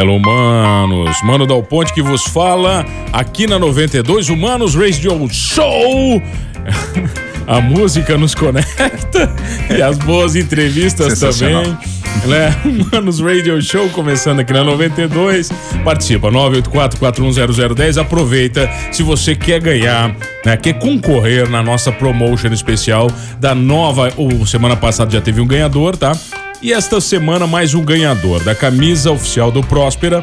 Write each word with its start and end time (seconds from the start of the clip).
Hello, 0.00 0.16
Humanos. 0.16 1.22
Mano 1.22 1.46
Dal 1.46 1.62
Ponte 1.62 1.92
que 1.92 2.00
vos 2.00 2.24
fala 2.24 2.86
aqui 3.12 3.46
na 3.46 3.58
92 3.58 4.30
Humanos 4.30 4.74
Radio 4.74 5.28
Show. 5.30 6.22
A 7.46 7.60
música 7.60 8.16
nos 8.16 8.34
conecta 8.34 9.30
e 9.68 9.82
as 9.82 9.98
boas 9.98 10.36
entrevistas 10.36 11.20
também. 11.20 11.76
Né? 12.24 12.56
Humanos 12.64 13.20
Radio 13.20 13.60
Show 13.60 13.90
começando 13.90 14.40
aqui 14.40 14.54
na 14.54 14.64
92. 14.64 15.52
Participa 15.84 16.28
984-410010. 16.30 18.00
Aproveita 18.00 18.70
se 18.90 19.02
você 19.02 19.34
quer 19.34 19.60
ganhar, 19.60 20.16
né? 20.46 20.56
quer 20.56 20.78
concorrer 20.78 21.46
na 21.50 21.62
nossa 21.62 21.92
promotion 21.92 22.52
especial 22.52 23.06
da 23.38 23.54
nova. 23.54 24.10
Ou 24.16 24.46
semana 24.46 24.76
passada 24.76 25.10
já 25.10 25.20
teve 25.20 25.42
um 25.42 25.46
ganhador, 25.46 25.94
tá? 25.94 26.12
E 26.62 26.74
esta 26.74 27.00
semana 27.00 27.46
mais 27.46 27.72
um 27.72 27.82
ganhador 27.82 28.44
da 28.44 28.54
camisa 28.54 29.10
oficial 29.10 29.50
do 29.50 29.62
Próspera. 29.62 30.22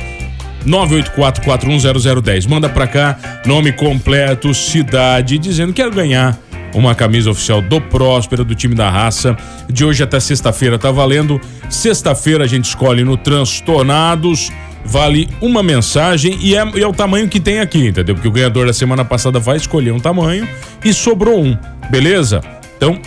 984410010. 0.68 2.48
Manda 2.48 2.70
pra 2.70 2.86
cá 2.86 3.18
nome 3.44 3.72
completo, 3.72 4.54
cidade, 4.54 5.40
dizendo 5.40 5.74
que 5.74 5.82
quer 5.82 5.90
ganhar 5.90 6.38
uma 6.76 6.94
camisa 6.94 7.32
oficial 7.32 7.60
do 7.60 7.82
Próspera, 7.82 8.44
do 8.44 8.54
time 8.54 8.76
da 8.76 8.88
raça. 8.88 9.36
De 9.68 9.84
hoje 9.84 10.04
até 10.04 10.20
sexta-feira 10.20 10.78
tá 10.78 10.92
valendo. 10.92 11.42
Sexta-feira 11.72 12.44
a 12.44 12.48
gente 12.48 12.66
escolhe 12.66 13.04
no 13.04 13.18
Transtornados. 13.18 14.52
Vale 14.86 15.28
uma 15.42 15.64
mensagem 15.64 16.38
e 16.40 16.56
é, 16.56 16.64
e 16.76 16.84
é 16.84 16.88
o 16.88 16.94
tamanho 16.94 17.28
que 17.28 17.40
tem 17.40 17.60
aqui, 17.60 17.88
entendeu? 17.88 18.14
Porque 18.14 18.28
o 18.28 18.32
ganhador 18.32 18.68
da 18.68 18.74
semana 18.74 19.04
passada 19.04 19.40
vai 19.40 19.58
escolher 19.58 19.92
um 19.92 20.00
tamanho 20.00 20.48
e 20.86 20.94
sobrou 20.94 21.44
um, 21.44 21.58
beleza? 21.90 22.42
Então, 22.78 23.02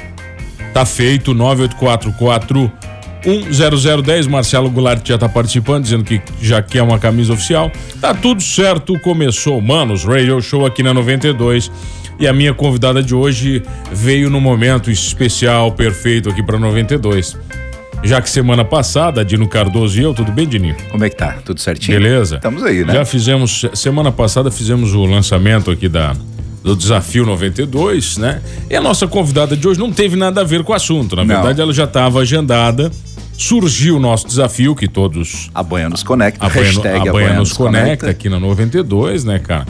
tá 0.74 0.84
feito. 0.84 1.32
984410010. 1.32 2.90
10010, 3.24 4.28
Marcelo 4.28 4.70
Goulart 4.70 5.06
já 5.06 5.18
tá 5.18 5.28
participando, 5.28 5.84
dizendo 5.84 6.04
que 6.04 6.20
já 6.40 6.62
quer 6.62 6.82
uma 6.82 6.98
camisa 6.98 7.32
oficial. 7.32 7.70
Tá 8.00 8.14
tudo 8.14 8.42
certo, 8.42 8.98
começou, 9.00 9.60
manos, 9.60 10.04
Radio 10.04 10.40
Show 10.40 10.66
aqui 10.66 10.82
na 10.82 10.94
92. 10.94 11.70
E 12.18 12.26
a 12.28 12.32
minha 12.32 12.52
convidada 12.52 13.02
de 13.02 13.14
hoje 13.14 13.62
veio 13.90 14.28
no 14.28 14.40
momento 14.40 14.90
especial, 14.90 15.72
perfeito 15.72 16.28
aqui 16.28 16.42
para 16.42 16.58
92. 16.58 17.36
Já 18.02 18.20
que 18.20 18.30
semana 18.30 18.64
passada, 18.64 19.24
Dino 19.24 19.46
Cardoso 19.46 19.98
e 19.98 20.02
eu, 20.02 20.14
tudo 20.14 20.32
bem, 20.32 20.46
Dininho? 20.46 20.76
Como 20.90 21.04
é 21.04 21.10
que 21.10 21.16
tá? 21.16 21.38
Tudo 21.44 21.60
certinho? 21.60 21.98
Beleza? 21.98 22.36
Estamos 22.36 22.62
aí, 22.62 22.84
né? 22.84 22.94
Já 22.94 23.04
fizemos, 23.04 23.66
semana 23.74 24.10
passada 24.10 24.50
fizemos 24.50 24.94
o 24.94 25.04
lançamento 25.04 25.70
aqui 25.70 25.88
da 25.88 26.14
do 26.62 26.76
Desafio 26.76 27.24
92, 27.24 28.16
né? 28.18 28.42
E 28.68 28.76
a 28.76 28.80
nossa 28.80 29.06
convidada 29.06 29.56
de 29.56 29.66
hoje 29.66 29.80
não 29.80 29.90
teve 29.92 30.16
nada 30.16 30.42
a 30.42 30.44
ver 30.44 30.62
com 30.62 30.72
o 30.72 30.76
assunto. 30.76 31.16
Na 31.16 31.24
Não. 31.24 31.34
verdade, 31.36 31.60
ela 31.60 31.72
já 31.72 31.84
estava 31.84 32.20
agendada. 32.20 32.90
Surgiu 33.36 33.96
o 33.96 34.00
nosso 34.00 34.26
desafio 34.26 34.74
que 34.76 34.86
todos 34.86 35.48
A 35.54 35.62
banha 35.62 35.88
nos 35.88 36.02
conecta. 36.02 36.44
a 36.44 36.48
Banha, 36.50 36.62
hashtag 36.66 37.08
a 37.08 37.12
Banha 37.12 37.32
nos 37.32 37.54
conecta 37.54 38.10
aqui 38.10 38.28
na 38.28 38.38
92, 38.38 39.24
né, 39.24 39.38
cara? 39.38 39.66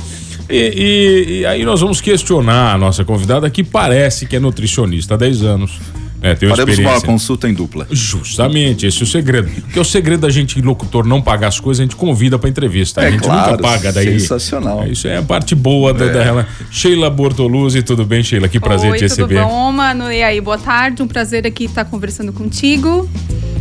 E, 0.48 0.56
e- 0.56 1.38
e 1.42 1.46
aí 1.46 1.64
nós 1.64 1.80
vamos 1.80 2.00
questionar 2.00 2.74
a 2.74 2.78
nossa 2.78 3.04
convidada 3.04 3.48
que 3.48 3.62
parece 3.62 4.26
que 4.26 4.34
é 4.34 4.40
nutricionista 4.40 5.14
há 5.14 5.16
10 5.16 5.42
anos. 5.44 5.70
É, 6.22 6.34
tem 6.34 6.48
uma 6.48 6.56
Faremos 6.56 6.78
uma 6.78 7.00
consulta 7.00 7.48
em 7.48 7.54
dupla. 7.54 7.86
Justamente, 7.90 8.86
esse 8.86 9.00
é 9.00 9.04
o 9.04 9.06
segredo. 9.06 9.48
Porque 9.62 9.80
o 9.80 9.84
segredo 9.84 10.20
da 10.20 10.30
gente, 10.30 10.60
locutor, 10.60 11.06
não 11.06 11.20
pagar 11.22 11.48
as 11.48 11.58
coisas, 11.58 11.80
a 11.80 11.84
gente 11.84 11.96
convida 11.96 12.38
pra 12.38 12.48
entrevista. 12.50 13.00
a 13.00 13.04
É 13.04 13.10
gente 13.12 13.22
claro, 13.22 13.52
nunca 13.52 13.62
paga 13.62 13.92
daí. 13.92 14.20
sensacional. 14.20 14.82
É, 14.82 14.88
Isso 14.90 15.08
é 15.08 15.16
a 15.16 15.22
parte 15.22 15.54
boa 15.54 15.94
da, 15.94 16.08
da 16.08 16.22
rela- 16.22 16.46
Sheila 16.70 17.08
Bortoluzzi, 17.08 17.82
tudo 17.82 18.04
bem, 18.04 18.22
Sheila? 18.22 18.48
Que 18.48 18.60
prazer 18.60 18.90
Oi, 18.90 18.98
te 18.98 19.08
tudo 19.08 19.26
receber. 19.26 19.42
bom, 19.44 19.72
mano? 19.72 20.12
E 20.12 20.22
aí, 20.22 20.40
boa 20.40 20.58
tarde. 20.58 21.02
Um 21.02 21.08
prazer 21.08 21.46
aqui 21.46 21.64
estar 21.64 21.84
conversando 21.84 22.32
contigo. 22.32 23.08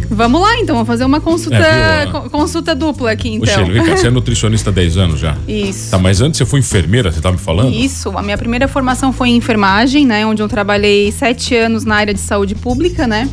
Vamos 0.10 0.42
lá, 0.42 0.58
então. 0.58 0.76
Vamos 0.76 0.88
fazer 0.88 1.06
uma 1.06 1.22
consulta, 1.22 1.56
É, 1.58 2.04
viu? 2.06 2.12
co- 2.14 2.30
consulta 2.30 2.74
dupla 2.74 3.12
aqui, 3.12 3.30
então. 3.36 3.54
Sheila, 3.54 3.72
vem 3.72 3.84
cá, 3.86 3.96
você 3.98 4.08
é 4.08 4.10
nutricionista 4.10 4.70
há 4.70 4.74
10 4.74 4.98
anos 4.98 5.20
já. 5.20 5.38
Isso. 5.48 5.92
Tá, 5.92 6.00
mas 6.00 6.20
antes 6.22 6.38
você 6.38 6.46
foi 6.46 6.60
enfermeira, 6.60 7.12
você 7.12 7.22
tá 7.22 7.32
me 7.32 7.38
falando? 7.38 7.74
Isso, 7.74 8.10
a 8.18 8.22
minha 8.22 8.38
primeira 8.38 8.68
formação 8.68 9.14
foi 9.14 9.30
em 9.30 9.36
enfermagem, 9.38 10.06
né? 10.06 10.26
Onde 10.26 10.42
eu 10.42 10.48
trabalhei 10.50 11.12
sete 11.12 11.56
anos 11.56 11.86
na 11.86 11.96
área 11.96 12.14
de 12.14 12.20
saúde 12.20 12.56
pública, 12.56 13.06
né? 13.08 13.30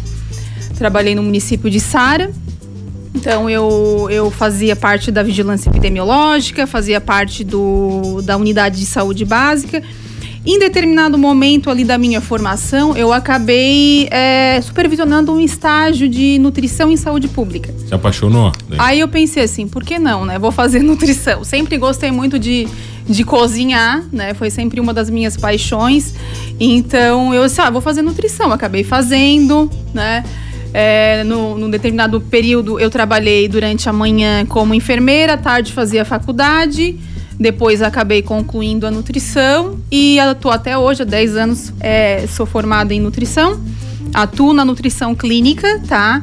Trabalhei 0.76 1.14
no 1.14 1.22
município 1.22 1.70
de 1.70 1.80
Sara. 1.80 2.30
Então 3.14 3.48
eu, 3.48 4.08
eu 4.10 4.30
fazia 4.30 4.76
parte 4.76 5.10
da 5.10 5.22
vigilância 5.22 5.70
epidemiológica, 5.70 6.66
fazia 6.66 7.00
parte 7.00 7.42
do, 7.42 8.20
da 8.22 8.36
unidade 8.36 8.78
de 8.78 8.84
saúde 8.86 9.24
básica. 9.24 9.82
Em 10.46 10.60
determinado 10.60 11.18
momento 11.18 11.68
ali 11.68 11.82
da 11.82 11.98
minha 11.98 12.20
formação, 12.20 12.96
eu 12.96 13.12
acabei 13.12 14.06
é, 14.12 14.60
supervisionando 14.62 15.32
um 15.32 15.40
estágio 15.40 16.08
de 16.08 16.38
nutrição 16.38 16.88
em 16.88 16.96
saúde 16.96 17.26
pública. 17.26 17.74
Se 17.84 17.92
apaixonou? 17.92 18.52
Daí. 18.68 18.78
Aí 18.80 19.00
eu 19.00 19.08
pensei 19.08 19.42
assim, 19.42 19.66
por 19.66 19.82
que 19.82 19.98
não, 19.98 20.24
né? 20.24 20.38
Vou 20.38 20.52
fazer 20.52 20.78
nutrição. 20.86 21.42
Sempre 21.42 21.76
gostei 21.76 22.12
muito 22.12 22.38
de, 22.38 22.68
de 23.08 23.24
cozinhar, 23.24 24.04
né? 24.12 24.34
Foi 24.34 24.48
sempre 24.48 24.78
uma 24.78 24.94
das 24.94 25.10
minhas 25.10 25.36
paixões. 25.36 26.14
Então 26.60 27.34
eu 27.34 27.44
disse, 27.44 27.60
ah, 27.60 27.68
vou 27.68 27.80
fazer 27.80 28.02
nutrição. 28.02 28.52
Acabei 28.52 28.84
fazendo, 28.84 29.68
né? 29.92 30.22
É, 30.72 31.24
no, 31.24 31.58
num 31.58 31.70
determinado 31.70 32.20
período 32.20 32.78
eu 32.78 32.88
trabalhei 32.88 33.48
durante 33.48 33.88
a 33.88 33.92
manhã 33.92 34.46
como 34.46 34.74
enfermeira, 34.74 35.32
à 35.32 35.36
tarde 35.36 35.72
fazia 35.72 36.04
faculdade. 36.04 36.96
Depois 37.38 37.82
acabei 37.82 38.22
concluindo 38.22 38.86
a 38.86 38.90
nutrição 38.90 39.78
e 39.90 40.18
atuo 40.18 40.50
até 40.50 40.76
hoje, 40.76 41.02
há 41.02 41.04
10 41.04 41.36
anos, 41.36 41.72
é, 41.80 42.26
sou 42.26 42.46
formada 42.46 42.94
em 42.94 43.00
nutrição. 43.00 43.60
Atuo 44.14 44.54
na 44.54 44.64
nutrição 44.64 45.14
clínica, 45.14 45.80
tá? 45.86 46.22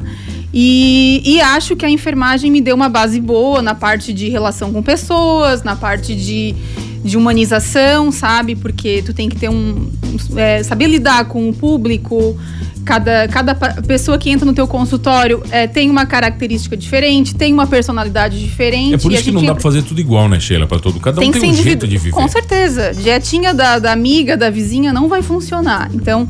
E, 0.53 1.22
e 1.25 1.41
acho 1.41 1.75
que 1.75 1.85
a 1.85 1.90
enfermagem 1.90 2.52
me 2.52 2.62
deu 2.62 2.75
uma 2.75 2.90
base 2.90 3.19
boa 3.19 3.62
na 3.62 3.73
parte 3.73 4.13
de 4.13 4.29
relação 4.29 4.72
com 4.72 4.81
pessoas, 4.81 5.63
na 5.63 5.75
parte 5.75 6.16
de, 6.16 6.56
de 7.03 7.18
humanização, 7.18 8.12
sabe? 8.12 8.56
Porque 8.56 9.03
tu 9.03 9.13
tem 9.13 9.29
que 9.29 9.35
ter 9.35 9.50
um. 9.50 9.91
é, 10.35 10.62
saber 10.63 10.88
lidar 10.88 11.25
com 11.25 11.50
o 11.50 11.53
público. 11.53 12.38
Cada, 12.85 13.27
cada 13.29 13.55
pessoa 13.55 14.17
que 14.17 14.29
entra 14.29 14.45
no 14.45 14.53
teu 14.53 14.67
consultório 14.67 15.41
é, 15.51 15.67
tem 15.67 15.89
uma 15.89 16.05
característica 16.05 16.75
diferente, 16.75 17.33
tem 17.33 17.53
uma 17.53 17.66
personalidade 17.66 18.38
diferente. 18.44 18.95
É 18.95 18.97
por 18.97 19.11
isso 19.13 19.23
que 19.23 19.31
não 19.31 19.44
dá 19.45 19.53
pra 19.53 19.61
fazer 19.61 19.83
tudo 19.83 20.01
igual, 20.01 20.27
né, 20.27 20.39
Sheila? 20.39 20.67
Pra 20.67 20.79
todo. 20.79 20.99
Cada 20.99 21.22
um 21.22 21.31
tem, 21.31 21.49
um 21.51 21.53
jeito 21.53 21.88
de 21.88 21.97
viver. 21.97 22.11
Com 22.11 22.27
certeza. 22.27 22.93
Dietinha 22.93 23.53
da, 23.53 23.79
da 23.79 23.91
amiga, 23.93 24.35
da 24.35 24.49
vizinha 24.49 24.91
não 24.91 25.07
vai 25.07 25.22
funcionar. 25.22 25.89
Então, 25.93 26.27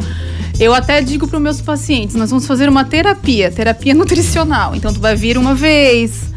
eu 0.60 0.74
até 0.76 1.02
digo 1.02 1.28
para 1.28 1.38
os 1.38 1.44
meus 1.44 1.60
pacientes, 1.62 2.16
nós 2.16 2.30
vamos 2.30 2.46
fazer 2.46 2.70
uma 2.70 2.84
terapia, 2.86 3.50
terapia 3.50 3.94
nutricional. 3.96 4.76
Então, 4.76 4.94
tu 4.94 5.00
vai 5.00 5.16
vir 5.16 5.38
uma 5.40 5.56
vez, 5.56 6.32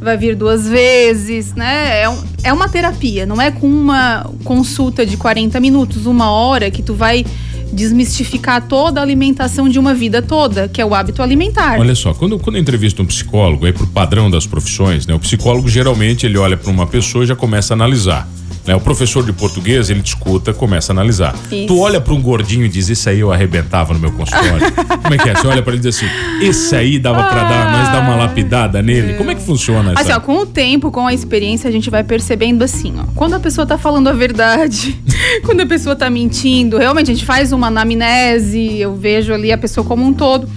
vai 0.00 0.16
vir 0.16 0.34
duas 0.34 0.66
vezes, 0.66 1.54
né? 1.54 2.02
É, 2.02 2.08
um- 2.08 2.22
é 2.42 2.52
uma 2.52 2.68
terapia, 2.68 3.24
não 3.24 3.40
é 3.40 3.50
com 3.52 3.68
uma 3.68 4.28
consulta 4.44 5.06
de 5.06 5.16
40 5.16 5.60
minutos, 5.60 6.06
uma 6.06 6.30
hora 6.30 6.70
que 6.70 6.82
tu 6.82 6.94
vai 6.94 7.24
desmistificar 7.72 8.66
toda 8.66 9.00
a 9.00 9.02
alimentação 9.02 9.68
de 9.68 9.78
uma 9.78 9.94
vida 9.94 10.20
toda, 10.20 10.68
que 10.68 10.80
é 10.80 10.84
o 10.84 10.94
hábito 10.94 11.22
alimentar. 11.22 11.78
Olha 11.78 11.94
só, 11.94 12.12
quando, 12.14 12.38
quando 12.38 12.56
eu 12.56 12.62
entrevisto 12.62 13.02
um 13.02 13.06
psicólogo, 13.06 13.66
aí 13.66 13.72
pro 13.72 13.86
padrão 13.86 14.30
das 14.30 14.46
profissões, 14.46 15.06
né? 15.06 15.14
O 15.14 15.18
psicólogo 15.18 15.68
geralmente 15.68 16.26
ele 16.26 16.38
olha 16.38 16.56
para 16.56 16.70
uma 16.70 16.86
pessoa 16.86 17.24
e 17.24 17.26
já 17.26 17.36
começa 17.36 17.72
a 17.72 17.76
analisar. 17.76 18.28
Né? 18.66 18.74
O 18.74 18.80
professor 18.80 19.24
de 19.24 19.32
português, 19.32 19.90
ele 19.90 20.02
te 20.02 20.08
escuta, 20.08 20.52
começa 20.52 20.92
a 20.92 20.94
analisar. 20.94 21.34
Isso. 21.50 21.66
Tu 21.66 21.78
olha 21.78 22.00
para 22.00 22.12
um 22.12 22.20
gordinho 22.20 22.64
e 22.64 22.68
diz, 22.68 22.90
esse 22.90 23.08
aí 23.08 23.20
eu 23.20 23.32
arrebentava 23.32 23.94
no 23.94 23.98
meu 23.98 24.12
consultório. 24.12 24.70
Como 25.02 25.14
é 25.14 25.18
que 25.18 25.28
é? 25.28 25.34
Você 25.34 25.46
olha 25.46 25.62
para 25.62 25.72
ele 25.72 25.80
e 25.80 25.88
diz 25.88 25.96
assim, 25.96 26.06
esse 26.42 26.76
aí 26.76 26.98
dava 26.98 27.22
para 27.24 27.42
dar, 27.44 27.72
nós 27.72 27.88
dar 27.88 28.00
uma 28.00 28.16
lapidada 28.16 28.82
nele. 28.82 29.14
Como 29.14 29.30
é 29.30 29.34
que 29.34 29.42
funciona 29.42 29.92
essa? 29.92 30.02
Assim, 30.02 30.12
ó, 30.12 30.20
com 30.20 30.38
o 30.38 30.46
tempo, 30.46 30.90
com 30.90 31.06
a 31.06 31.14
experiência, 31.14 31.68
a 31.68 31.72
gente 31.72 31.88
vai 31.88 32.04
percebendo 32.04 32.62
assim, 32.62 32.94
ó. 32.98 33.04
Quando 33.14 33.34
a 33.34 33.40
pessoa 33.40 33.66
tá 33.66 33.78
falando 33.78 34.08
a 34.08 34.12
verdade, 34.12 35.00
quando 35.44 35.60
a 35.60 35.66
pessoa 35.66 35.96
tá 35.96 36.10
mentindo, 36.10 36.76
realmente 36.76 37.10
a 37.10 37.14
gente 37.14 37.24
faz 37.24 37.52
uma 37.52 37.68
anamnese, 37.68 38.78
eu 38.78 38.94
vejo 38.94 39.32
ali 39.32 39.50
a 39.52 39.58
pessoa 39.58 39.86
como 39.86 40.04
um 40.04 40.12
todo. 40.12 40.48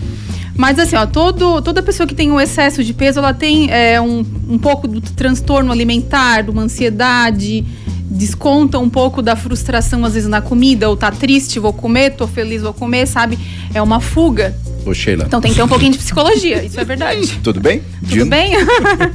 Mas 0.55 0.77
assim, 0.77 0.95
ó, 0.95 1.05
todo, 1.05 1.61
toda 1.61 1.81
pessoa 1.81 2.05
que 2.05 2.13
tem 2.13 2.31
um 2.31 2.39
excesso 2.39 2.83
de 2.83 2.93
peso, 2.93 3.19
ela 3.19 3.33
tem 3.33 3.71
é, 3.71 3.99
um, 3.99 4.23
um 4.47 4.57
pouco 4.59 4.87
do 4.87 5.01
transtorno 5.01 5.71
alimentar, 5.71 6.43
de 6.43 6.51
uma 6.51 6.61
ansiedade, 6.61 7.65
desconta 8.13 8.77
um 8.77 8.89
pouco 8.89 9.21
da 9.21 9.35
frustração 9.35 10.05
às 10.05 10.13
vezes 10.13 10.29
na 10.29 10.41
comida, 10.41 10.87
ou 10.87 10.95
tá 10.95 11.11
triste, 11.11 11.59
vou 11.59 11.73
comer, 11.73 12.11
tô 12.11 12.27
feliz, 12.27 12.61
vou 12.61 12.73
comer, 12.73 13.07
sabe? 13.07 13.39
É 13.73 13.81
uma 13.81 13.99
fuga. 13.99 14.55
Ô, 14.85 14.93
Sheila. 14.93 15.23
Então 15.25 15.41
tem 15.41 15.51
que 15.51 15.57
ter 15.57 15.63
um 15.63 15.67
pouquinho 15.67 15.93
de 15.93 15.97
psicologia, 15.97 16.63
isso 16.63 16.79
é 16.79 16.85
verdade. 16.85 17.39
Tudo 17.43 17.59
bem? 17.59 17.79
Tudo 18.01 18.07
Dino? 18.07 18.25
bem? 18.27 18.53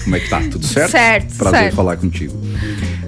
Como 0.02 0.16
é 0.16 0.20
que 0.20 0.28
tá? 0.28 0.40
Tudo 0.50 0.66
certo? 0.66 0.90
Certo, 0.90 1.36
Prazer 1.36 1.60
certo. 1.60 1.74
falar 1.74 1.96
contigo. 1.96 2.34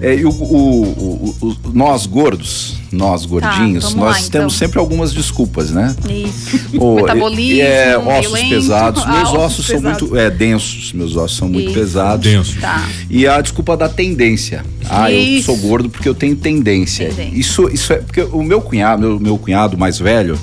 É, 0.03 0.15
e 0.15 0.25
o, 0.25 0.29
o- 0.29 1.35
o- 1.41 1.47
o- 1.47 1.57
nós 1.73 2.07
gordos, 2.07 2.75
nós 2.91 3.23
gordinhos, 3.23 3.83
Tá, 3.93 3.95
nós 3.99 4.11
lá, 4.13 4.17
então. 4.19 4.29
temos 4.31 4.55
sempre 4.55 4.79
algumas 4.79 5.13
desculpas, 5.13 5.69
né? 5.69 5.95
Isso. 6.09 6.59
Ô, 6.81 6.95
Metabolismo, 6.95 7.61
é, 7.61 7.97
ossos 7.99 8.31
lento. 8.31 8.49
pesados. 8.49 9.03
Ah, 9.05 9.11
Meus 9.11 9.29
ossos 9.29 9.37
ossos 9.43 9.65
são 9.67 9.75
pesados. 9.75 10.01
muito 10.01 10.17
é, 10.17 10.29
densos. 10.31 10.91
Meus 10.93 11.15
ossos 11.15 11.37
são 11.37 11.47
muito 11.47 11.65
Isso. 11.69 11.79
pesados. 11.79 12.25
Denso. 12.31 12.59
Tá. 12.59 12.89
E 13.11 13.27
a 13.27 13.39
desculpa 13.39 13.77
da 13.77 13.87
tendência. 13.87 14.65
Ah, 14.89 15.11
eu 15.11 15.19
Isso. 15.19 15.45
sou 15.45 15.57
gordo 15.57 15.87
porque 15.87 16.09
eu 16.09 16.15
tenho 16.15 16.35
tendência. 16.35 17.09
Tendência. 17.09 17.37
Isso, 17.39 17.69
isso 17.71 17.93
é 17.93 17.97
porque 17.97 18.21
o 18.23 18.41
meu 18.41 18.59
cunhado, 18.59 19.01
meu, 19.03 19.19
meu 19.19 19.37
cunhado 19.37 19.77
mais 19.77 19.99
velho, 19.99 20.35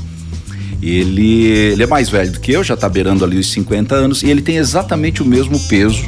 ele, 0.80 1.46
ele 1.72 1.82
é 1.82 1.86
mais 1.86 2.08
velho 2.08 2.30
do 2.30 2.38
que 2.40 2.52
eu, 2.52 2.62
já 2.62 2.76
tá 2.76 2.88
beirando 2.88 3.24
ali 3.24 3.38
os 3.38 3.50
50 3.50 3.94
anos, 3.94 4.22
e 4.22 4.30
ele 4.30 4.40
tem 4.40 4.56
exatamente 4.56 5.20
o 5.20 5.24
mesmo 5.26 5.58
peso 5.66 6.04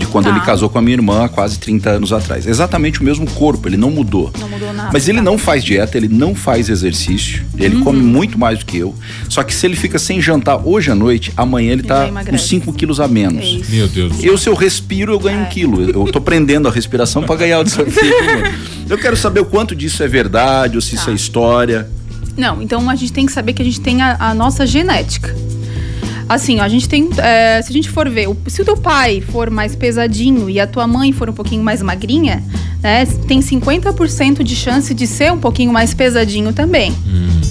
de 0.00 0.06
quando 0.06 0.24
Tá. 0.24 0.30
ele 0.30 0.40
casou 0.40 0.68
com 0.68 0.78
a 0.78 0.82
minha 0.82 0.94
irmã 0.96 1.24
há 1.24 1.28
quase 1.28 1.58
30 1.58 1.90
anos 1.90 2.12
atrás. 2.12 2.46
Exatamente 2.46 3.00
o 3.00 3.04
mesmo 3.04 3.28
corpo, 3.30 3.68
ele 3.68 3.76
não 3.76 3.90
mudou. 3.90 4.32
Não 4.40 4.48
mudou 4.48 4.72
nada. 4.72 4.90
Mas 4.92 5.08
ele 5.08 5.18
tá. 5.18 5.24
não 5.24 5.36
faz 5.38 5.62
dieta, 5.62 5.96
ele 5.96 6.08
não 6.08 6.34
faz 6.34 6.68
exercício, 6.68 7.44
ele 7.58 7.76
Uhum. 7.76 7.84
come 7.84 8.00
muito 8.02 8.38
mais 8.38 8.58
do 8.58 8.64
que 8.64 8.78
eu. 8.78 8.94
Só 9.28 9.42
que 9.44 9.54
se 9.54 9.66
ele 9.66 9.76
fica 9.76 9.98
sem 9.98 10.20
jantar 10.20 10.56
hoje 10.66 10.90
à 10.90 10.94
noite, 10.94 11.32
amanhã 11.36 11.72
ele 11.72 11.82
tá 11.82 12.08
emagrece. 12.08 12.48
5 12.48 12.72
quilos 12.72 12.98
a 12.98 13.06
menos. 13.06 13.42
É 13.42 13.46
isso. 13.46 13.70
Meu 13.70 13.86
Deus 13.88 14.12
do 14.12 14.18
céu. 14.20 14.32
Eu, 14.32 14.38
se 14.38 14.48
eu 14.48 14.54
respiro, 14.54 15.12
eu 15.12 15.18
ganho 15.20 15.40
um 15.40 15.44
quilo. 15.46 15.82
Eu 15.82 16.04
tô 16.10 16.20
prendendo 16.20 16.66
a 16.66 16.70
respiração 16.72 17.22
para 17.22 17.36
ganhar 17.36 17.60
o 17.60 17.64
desafio. 17.64 18.10
Eu 18.88 18.98
quero 18.98 19.16
saber 19.16 19.40
o 19.40 19.44
quanto 19.44 19.74
disso 19.76 20.02
é 20.02 20.08
verdade, 20.08 20.76
ou 20.76 20.80
se 20.80 20.94
isso 20.96 21.04
Tá. 21.06 21.12
é 21.12 21.14
história. 21.14 21.88
Não, 22.36 22.62
então 22.62 22.88
a 22.88 22.94
gente 22.94 23.12
tem 23.12 23.26
que 23.26 23.32
saber 23.32 23.52
que 23.52 23.60
a 23.60 23.64
gente 23.64 23.80
tem 23.80 24.00
a, 24.00 24.16
a 24.18 24.34
nossa 24.34 24.66
genética. 24.66 25.34
Assim, 26.32 26.60
ó, 26.60 26.62
a 26.62 26.68
gente 26.68 26.88
tem. 26.88 27.08
é, 27.18 27.60
se 27.60 27.70
a 27.70 27.72
gente 27.72 27.90
for 27.90 28.08
ver, 28.08 28.28
o- 28.28 28.36
se 28.46 28.62
o 28.62 28.64
teu 28.64 28.76
pai 28.76 29.20
for 29.20 29.50
mais 29.50 29.74
pesadinho 29.74 30.48
e 30.48 30.60
a 30.60 30.66
tua 30.66 30.86
mãe 30.86 31.10
for 31.12 31.28
um 31.28 31.32
pouquinho 31.32 31.60
mais 31.62 31.82
magrinha, 31.82 32.40
né? 32.80 33.04
Tem 33.26 33.40
50% 33.40 34.44
de 34.44 34.54
chance 34.54 34.94
de 34.94 35.08
ser 35.08 35.32
um 35.32 35.38
pouquinho 35.38 35.72
mais 35.72 35.92
pesadinho 35.92 36.52
também. 36.52 36.94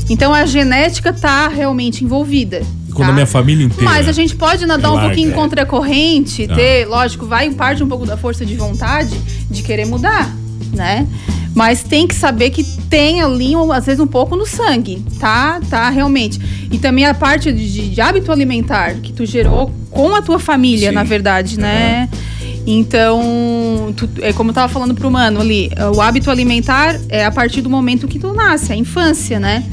Então 0.10 0.34
a 0.34 0.46
genética 0.46 1.12
tá 1.12 1.50
realmente 1.50 2.06
envolvida. 2.06 2.62
Quando 2.94 3.08
tá? 3.08 3.12
a 3.12 3.14
minha 3.14 3.26
família 3.28 3.66
inteira. 3.66 3.84
Mas 3.84 4.08
a 4.08 4.12
gente 4.14 4.34
pode 4.36 4.66
nadar 4.66 4.92
um 4.92 4.96
Larga, 4.96 5.10
pouquinho 5.10 5.32
é. 5.32 5.34
contra 5.34 5.62
a 5.64 5.66
corrente, 5.66 6.48
Tá. 6.48 6.56
ter, 6.56 6.86
lógico, 6.88 7.26
vai 7.26 7.52
parte 7.52 7.84
um 7.84 7.88
pouco 7.88 8.06
da 8.06 8.16
força 8.16 8.46
de 8.46 8.56
vontade 8.56 9.14
de 9.52 9.62
querer 9.62 9.86
mudar, 9.86 10.34
né? 10.74 11.06
Mas 11.54 11.84
tem 11.84 12.08
que 12.08 12.16
saber 12.16 12.52
que 12.52 12.64
tem 12.64 13.22
ali, 13.22 13.56
um- 13.56 13.72
às 13.72 13.86
vezes, 13.86 14.00
um 14.00 14.08
pouco 14.08 14.36
no 14.36 14.46
sangue, 14.46 15.04
tá? 15.20 15.60
Tá, 15.70 15.90
realmente. 15.90 16.40
E 16.72 16.78
também 16.78 17.06
a 17.06 17.14
parte 17.14 17.52
de, 17.52 17.90
de 17.90 18.02
hábito 18.02 18.32
alimentar 18.32 18.96
que 18.96 19.12
tu 19.12 19.26
gerou 19.26 19.72
com 19.90 20.16
a 20.16 20.22
tua 20.22 20.38
família, 20.40 20.90
Sim. 20.90 20.96
na 20.96 21.04
verdade, 21.04 21.60
né? 21.60 22.08
Então, 22.68 23.94
tu- 23.98 24.10
é 24.22 24.32
como 24.32 24.52
eu 24.52 24.54
tava 24.54 24.72
falando 24.72 24.94
pro 24.94 25.10
mano 25.10 25.42
ali, 25.42 25.72
o 25.96 26.02
hábito 26.02 26.30
alimentar 26.30 27.00
é 27.10 27.26
a 27.26 27.32
partir 27.32 27.62
do 27.62 27.70
momento 27.70 28.08
que 28.08 28.20
tu 28.20 28.32
nasce, 28.34 28.72
a 28.72 28.76
infância, 28.76 29.40
né? 29.40 29.64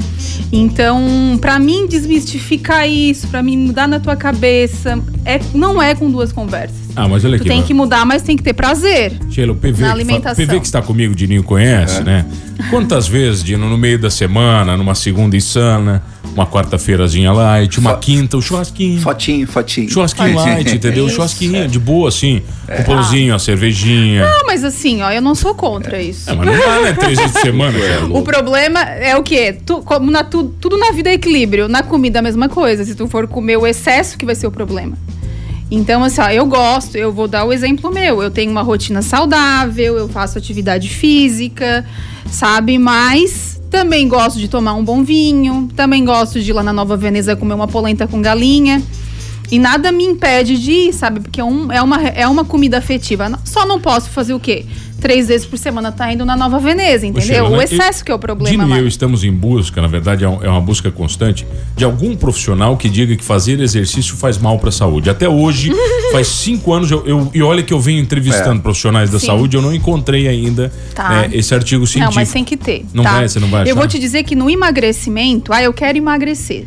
Então, 0.53 1.37
pra 1.41 1.59
mim 1.59 1.87
desmistificar 1.87 2.89
isso, 2.89 3.27
pra 3.29 3.43
mim 3.43 3.57
mudar 3.57 3.87
na 3.87 4.01
tua 4.01 4.17
cabeça, 4.17 4.99
é, 5.25 5.41
não 5.55 5.83
é 5.83 5.95
com 5.95 6.11
duas 6.11 6.33
conversas. 6.33 6.77
Ah, 6.95 7.07
mas 7.09 7.25
olha 7.25 7.37
Tu 7.37 7.43
aqui. 7.43 7.49
tem 7.49 7.57
mano. 7.59 7.67
que 7.67 7.75
mudar, 7.75 8.07
mas 8.07 8.23
tem 8.23 8.37
que 8.37 8.43
ter 8.43 8.55
prazer. 8.55 9.13
Sheila, 9.31 9.53
o 9.53 9.57
PV, 9.57 9.83
Na 9.83 9.93
alimentação. 9.93 10.47
PV 10.47 10.61
que 10.61 10.67
está 10.67 10.81
comigo, 10.81 11.13
o 11.13 11.17
Dininho 11.17 11.43
conhece, 11.43 12.03
né? 12.03 12.25
Quantas 12.71 13.07
vezes, 13.07 13.45
Dino, 13.45 13.69
no 13.69 13.77
meio 13.77 13.99
da 13.99 14.09
semana, 14.09 14.77
numa 14.77 14.95
segunda 14.95 15.37
insana, 15.37 16.03
uma 16.37 16.47
quarta-feirazinha 16.47 17.33
light, 17.33 17.79
uma 17.81 17.95
Fo- 17.95 17.99
quinta, 17.99 18.37
o 18.37 18.43
churrasquinho. 18.43 19.01
Fotinho, 19.01 19.47
fotinho. 19.47 19.89
Churrasquinho 19.91 20.35
light, 20.37 20.75
entendeu? 20.75 21.07
Isso. 21.09 21.17
Churrasquinho 21.17 21.67
de 21.67 21.79
boa, 21.79 22.09
assim. 22.11 22.43
Com 22.67 22.83
pãozinho, 22.85 23.35
a 23.35 23.39
cervejinha. 23.39 24.25
Ah, 24.27 24.43
mas 24.47 24.63
assim, 24.63 25.01
ó, 25.03 25.11
eu 25.11 25.23
não 25.23 25.35
sou 25.35 25.55
contra 25.55 26.01
isso. 26.03 26.29
É, 26.29 26.35
mas 26.35 26.47
não 26.47 26.59
dá, 26.59 26.81
né? 26.83 26.93
Três 26.93 27.17
vezes 27.19 27.33
por 27.33 27.41
semana. 27.41 27.79
cara. 27.79 28.07
O 28.07 28.23
problema 28.23 28.81
é 28.83 29.17
o 29.17 29.23
quê? 29.23 29.57
Tu- 29.65 29.83
como 29.83 30.11
na 30.11 30.23
tu- 30.25 30.55
tudo 30.61 30.77
na 30.77 30.91
vida 30.93 31.09
é 31.11 31.15
equilíbrio. 31.15 31.69
Na 31.69 31.83
comida 31.83 32.19
a 32.19 32.23
mesma 32.23 32.49
coisa. 32.49 32.85
Se 32.85 32.95
tu 32.95 33.07
for 33.09 33.27
comer 33.27 33.57
o 33.57 33.67
excesso, 33.67 34.19
que 34.19 34.27
vai 34.27 34.35
ser 34.35 34.47
o 34.47 34.51
problema. 34.51 34.97
Então, 35.71 36.05
assim, 36.05 36.21
ó, 36.21 36.29
eu 36.29 36.47
gosto, 36.47 36.97
eu 36.97 37.13
vou 37.13 37.27
dar 37.27 37.45
o 37.45 37.53
exemplo 37.53 37.93
meu. 37.93 38.23
Eu 38.23 38.31
tenho 38.31 38.51
uma 38.53 38.63
rotina 38.63 39.01
saudável, 39.03 39.97
eu 39.97 40.09
faço 40.09 40.39
atividade 40.39 40.89
física, 40.89 41.85
sabe? 42.31 42.79
Mas 42.79 43.56
também 43.71 44.09
gosto 44.09 44.39
de 44.39 44.49
tomar 44.49 44.75
um 44.75 44.85
bom 44.85 45.03
vinho, 45.05 45.69
também 45.77 46.05
gosto 46.05 46.41
de 46.41 46.51
ir 46.51 46.53
lá 46.53 46.63
na 46.63 46.73
Nova 46.73 46.97
Veneza 46.97 47.37
comer 47.37 47.55
uma 47.55 47.69
polenta 47.69 48.07
com 48.07 48.21
galinha. 48.23 48.83
E 49.51 49.59
nada 49.61 49.93
me 49.93 50.03
impede 50.05 50.59
de 50.59 50.73
ir, 50.73 50.93
sabe? 50.93 51.21
Porque 51.21 51.41
é, 51.41 51.45
um- 51.45 51.71
é 51.71 51.81
uma, 51.81 52.03
é 52.03 52.27
uma 52.27 52.45
comida 52.45 52.79
afetiva. 52.79 53.31
Só 53.45 53.65
não 53.65 53.81
posso 53.81 54.11
fazer 54.11 54.35
o 54.35 54.41
quê? 54.41 54.67
Três 55.01 55.29
vezes 55.29 55.47
por 55.47 55.59
semana 55.59 55.93
tá 55.93 56.11
indo 56.13 56.25
na 56.25 56.37
Nova 56.37 56.59
Veneza, 56.59 57.07
entendeu? 57.07 57.27
Sheila, 57.29 57.49
o 57.51 57.57
né? 57.59 57.65
excesso 57.65 58.05
que 58.05 58.11
é 58.11 58.15
o 58.15 58.19
problema, 58.19 58.65
Dino 58.65 58.77
e 58.77 58.79
eu 58.81 58.89
estamos 58.89 59.25
em 59.25 59.31
busca, 59.33 59.81
na 59.83 59.87
verdade 59.89 60.25
é 60.25 60.29
um- 60.29 60.43
é 60.43 60.49
uma 60.49 60.61
busca 60.61 60.91
constante, 60.91 61.47
de 61.77 61.85
algum 61.85 62.17
profissional 62.17 62.77
que 62.77 62.89
diga 62.89 63.15
que 63.15 63.23
fazer 63.23 63.61
exercício 63.61 64.17
faz 64.17 64.39
mal 64.39 64.59
para 64.59 64.71
a 64.71 64.73
saúde. 64.73 65.11
Até 65.11 65.29
hoje, 65.29 65.71
faz 66.13 66.27
cinco 66.29 66.73
anos, 66.73 66.91
eu, 66.91 67.07
eu- 67.07 67.31
e 67.35 67.43
olha 67.43 67.63
que 67.63 67.73
eu 67.75 67.79
venho 67.81 68.01
entrevistando 68.01 68.59
É. 68.59 68.63
profissionais 68.63 69.11
da 69.11 69.21
Sim. 69.21 69.27
saúde, 69.27 69.57
eu 69.57 69.63
não 69.63 69.75
encontrei 69.75 70.27
ainda 70.29 70.73
Tá. 70.95 71.25
é, 71.31 71.37
esse 71.37 71.55
artigo 71.55 71.87
científico. 71.87 72.11
Não, 72.15 72.15
mas 72.15 72.33
tem 72.33 72.45
que 72.45 72.57
ter. 72.57 72.85
Não 72.95 73.05
tá? 73.05 73.13
vai, 73.13 73.29
você 73.29 73.39
não 73.39 73.49
vai 73.49 73.61
Eu 73.61 73.65
achar? 73.65 73.75
vou 73.75 73.87
te 73.87 73.99
dizer 73.99 74.23
que 74.23 74.35
no 74.35 74.49
emagrecimento, 74.49 75.53
ah, 75.53 75.63
eu 75.63 75.73
quero 75.73 75.99
emagrecer. 75.99 76.65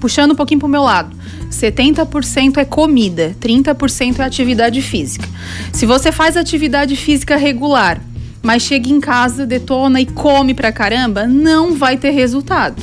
Puxando 0.00 0.32
um 0.32 0.34
pouquinho 0.34 0.60
pro 0.60 0.68
meu 0.68 0.82
lado. 0.82 1.16
70% 1.50 2.58
é 2.58 2.64
comida, 2.64 3.34
30% 3.40 4.18
é 4.18 4.24
atividade 4.24 4.82
física. 4.82 5.28
Se 5.72 5.86
você 5.86 6.12
faz 6.12 6.36
atividade 6.36 6.94
física 6.96 7.36
regular, 7.36 8.00
mas 8.42 8.62
chega 8.62 8.88
em 8.88 9.00
casa, 9.00 9.46
detona 9.46 10.00
e 10.00 10.06
come 10.06 10.54
pra 10.54 10.70
caramba, 10.72 11.26
não 11.26 11.74
vai 11.74 11.96
ter 11.96 12.10
resultado. 12.10 12.82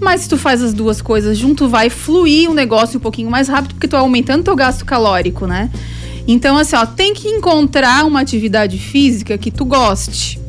Mas 0.00 0.22
se 0.22 0.28
tu 0.28 0.36
faz 0.36 0.62
as 0.62 0.74
duas 0.74 1.00
coisas 1.00 1.38
junto, 1.38 1.68
vai 1.68 1.88
fluir 1.88 2.50
o 2.50 2.54
negócio 2.54 2.98
um 2.98 3.00
pouquinho 3.00 3.30
mais 3.30 3.48
rápido, 3.48 3.74
porque 3.74 3.88
tu 3.88 3.92
vai 3.92 4.00
aumentando 4.00 4.44
teu 4.44 4.56
gasto 4.56 4.84
calórico, 4.84 5.46
né? 5.46 5.70
Então, 6.26 6.56
assim, 6.56 6.76
ó, 6.76 6.86
tem 6.86 7.14
que 7.14 7.28
encontrar 7.28 8.04
uma 8.04 8.20
atividade 8.20 8.78
física 8.78 9.36
que 9.38 9.50
tu 9.50 9.64
goste, 9.64 10.40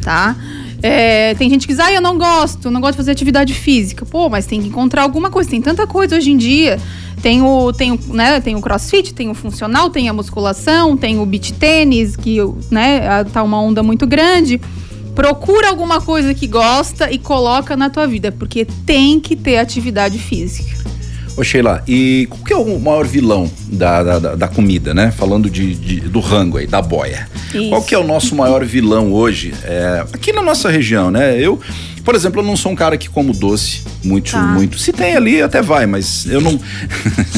tá? 0.00 0.36
É, 0.86 1.34
tem 1.36 1.48
gente 1.48 1.66
que 1.66 1.72
diz, 1.72 1.80
ah, 1.80 1.90
eu 1.90 2.00
não 2.02 2.18
gosto, 2.18 2.70
não 2.70 2.78
gosto 2.78 2.92
de 2.92 2.96
fazer 2.98 3.12
atividade 3.12 3.54
física. 3.54 4.04
Pô, 4.04 4.28
mas 4.28 4.44
tem 4.44 4.60
que 4.60 4.68
encontrar 4.68 5.00
alguma 5.00 5.30
coisa. 5.30 5.48
Tem 5.48 5.62
tanta 5.62 5.86
coisa 5.86 6.14
hoje 6.14 6.30
em 6.30 6.36
dia. 6.36 6.78
Tem 7.22 7.40
o, 7.40 7.72
tem 7.72 7.92
o, 7.92 7.98
né, 8.08 8.38
tem 8.38 8.54
o 8.54 8.60
crossfit, 8.60 9.14
tem 9.14 9.30
o 9.30 9.34
funcional, 9.34 9.88
tem 9.88 10.10
a 10.10 10.12
musculação, 10.12 10.94
tem 10.94 11.18
o 11.18 11.24
beach 11.24 11.54
tênis, 11.54 12.16
que 12.16 12.36
né, 12.70 13.24
tá 13.32 13.42
uma 13.42 13.58
onda 13.62 13.82
muito 13.82 14.06
grande. 14.06 14.60
Procura 15.14 15.70
alguma 15.70 16.02
coisa 16.02 16.34
que 16.34 16.46
gosta 16.46 17.10
e 17.10 17.16
coloca 17.16 17.74
na 17.78 17.88
tua 17.88 18.06
vida, 18.06 18.30
porque 18.30 18.66
tem 18.84 19.18
que 19.18 19.34
ter 19.34 19.56
atividade 19.56 20.18
física. 20.18 20.84
Ô 21.36 21.42
Sheila, 21.42 21.82
e 21.88 22.28
qual 22.30 22.44
que 22.44 22.52
é 22.52 22.56
o 22.56 22.78
maior 22.78 23.04
vilão 23.06 23.50
da, 23.68 24.02
da, 24.04 24.18
da- 24.20 24.34
da 24.36 24.48
comida, 24.48 24.94
né? 24.94 25.10
Falando 25.10 25.50
de, 25.50 25.74
de- 25.74 26.00
do 26.00 26.20
rango 26.20 26.58
aí, 26.58 26.66
da 26.66 26.80
boia. 26.80 27.28
Isso. 27.52 27.68
Qual 27.70 27.82
que 27.82 27.92
é 27.94 27.98
o 27.98 28.04
nosso 28.04 28.36
maior 28.36 28.64
vilão 28.64 29.12
hoje? 29.12 29.52
É, 29.64 30.04
aqui 30.12 30.32
na 30.32 30.42
nossa 30.42 30.70
região, 30.70 31.10
né? 31.10 31.36
Eu, 31.40 31.58
por 32.04 32.14
exemplo, 32.14 32.40
eu 32.40 32.44
não 32.46 32.56
sou 32.56 32.72
um 32.72 32.74
cara 32.76 32.96
que 32.96 33.08
como 33.08 33.32
doce 33.32 33.82
muito, 34.04 34.30
Tá. 34.32 34.38
muito. 34.38 34.78
Se 34.78 34.92
tem 34.92 35.16
ali, 35.16 35.40
até 35.42 35.62
vai, 35.62 35.86
mas 35.86 36.26
eu 36.26 36.40
não. 36.40 36.60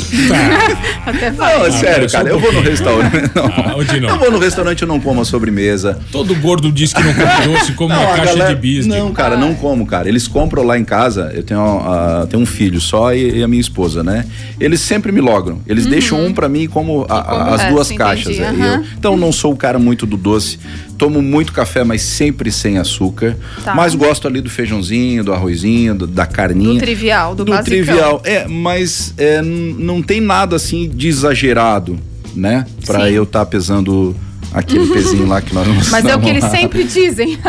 Até 1.06 1.30
vai. 1.30 1.58
Não, 1.58 1.64
é 1.66 1.68
Ah, 1.68 1.72
sério, 1.72 2.10
cara. 2.10 2.24
um 2.24 2.28
Eu 2.28 2.38
vou 2.40 2.52
no 2.52 2.60
restaurante. 2.60 3.12
Não. 3.34 3.44
Ah, 3.46 3.84
Dino. 3.84 4.08
Eu 4.08 4.18
vou 4.18 4.30
no 4.30 4.38
restaurante, 4.38 4.82
eu 4.82 4.88
não 4.88 5.00
como 5.00 5.20
a 5.20 5.24
sobremesa. 5.24 5.98
Todo 6.10 6.34
gordo 6.36 6.72
diz 6.72 6.92
que 6.92 7.02
não 7.02 7.12
come 7.14 7.26
doce, 7.58 7.72
come 7.72 7.92
uma 7.92 8.02
a 8.02 8.06
caixa 8.16 8.24
galera- 8.24 8.54
de 8.54 8.60
bis. 8.60 8.86
Não, 8.86 9.12
cara, 9.12 9.36
não 9.36 9.54
como, 9.54 9.86
cara. 9.86 10.08
Eles 10.08 10.26
compram 10.26 10.62
lá 10.64 10.78
em 10.78 10.84
casa. 10.84 11.30
Eu 11.34 11.42
tenho, 11.42 11.60
ah, 11.60 12.26
tenho 12.28 12.42
um 12.42 12.46
filho 12.46 12.80
só 12.80 13.14
e, 13.14 13.38
e 13.38 13.42
a 13.42 13.48
minha 13.48 13.60
esposa, 13.60 14.02
né? 14.02 14.24
Eles 14.58 14.80
sempre 14.80 15.12
me 15.12 15.20
logram. 15.20 15.58
Eles 15.66 15.86
deixam 15.86 16.24
um 16.24 16.32
pra 16.32 16.48
mim 16.48 16.62
e 16.62 16.68
como, 16.68 17.04
a- 17.08 17.22
como 17.22 17.40
as 17.42 17.60
resto, 17.60 17.72
duas 17.74 17.86
entendi, 17.90 17.98
caixas. 17.98 18.38
é. 18.38 18.40
E 18.40 18.44
aham. 18.44 18.76
eu- 18.78 18.84
então 18.98 19.16
não 19.16 19.30
sou 19.32 19.52
o 19.52 19.56
cara 19.56 19.78
muito 19.78 20.06
do 20.06 20.16
doce. 20.16 20.58
Tomo 20.98 21.20
muito 21.20 21.52
café, 21.52 21.84
mas 21.84 22.02
sempre 22.02 22.50
sem 22.50 22.78
açúcar. 22.78 23.36
Tá. 23.64 23.74
Mas 23.74 23.94
gosto 23.94 24.26
ali 24.26 24.40
do 24.40 24.48
feijãozinho, 24.50 25.22
do 25.22 25.32
arrozinho, 25.32 25.94
do- 25.94 26.06
da 26.06 26.24
carninha. 26.26 26.74
Do 26.74 26.78
trivial, 26.78 27.34
do, 27.34 27.44
do 27.44 27.52
basicão. 27.52 27.64
trivial. 27.64 28.22
É, 28.24 28.46
mas 28.48 29.12
é, 29.18 29.42
não 29.42 30.02
tem 30.02 30.20
nada 30.20 30.56
assim 30.56 30.88
de 30.88 31.08
exagerado, 31.08 31.98
né? 32.34 32.64
Pra 32.84 33.00
Sim. 33.06 33.12
eu 33.12 33.24
estar 33.24 33.44
pesando 33.46 34.16
aquele 34.52 34.86
pezinho 34.86 35.26
lá 35.26 35.40
que 35.42 35.54
nós 35.54 35.66
Mas 35.90 36.04
é 36.06 36.16
o 36.16 36.20
que 36.20 36.28
eles 36.30 36.44
sempre 36.44 36.84
dizem. 36.84 37.38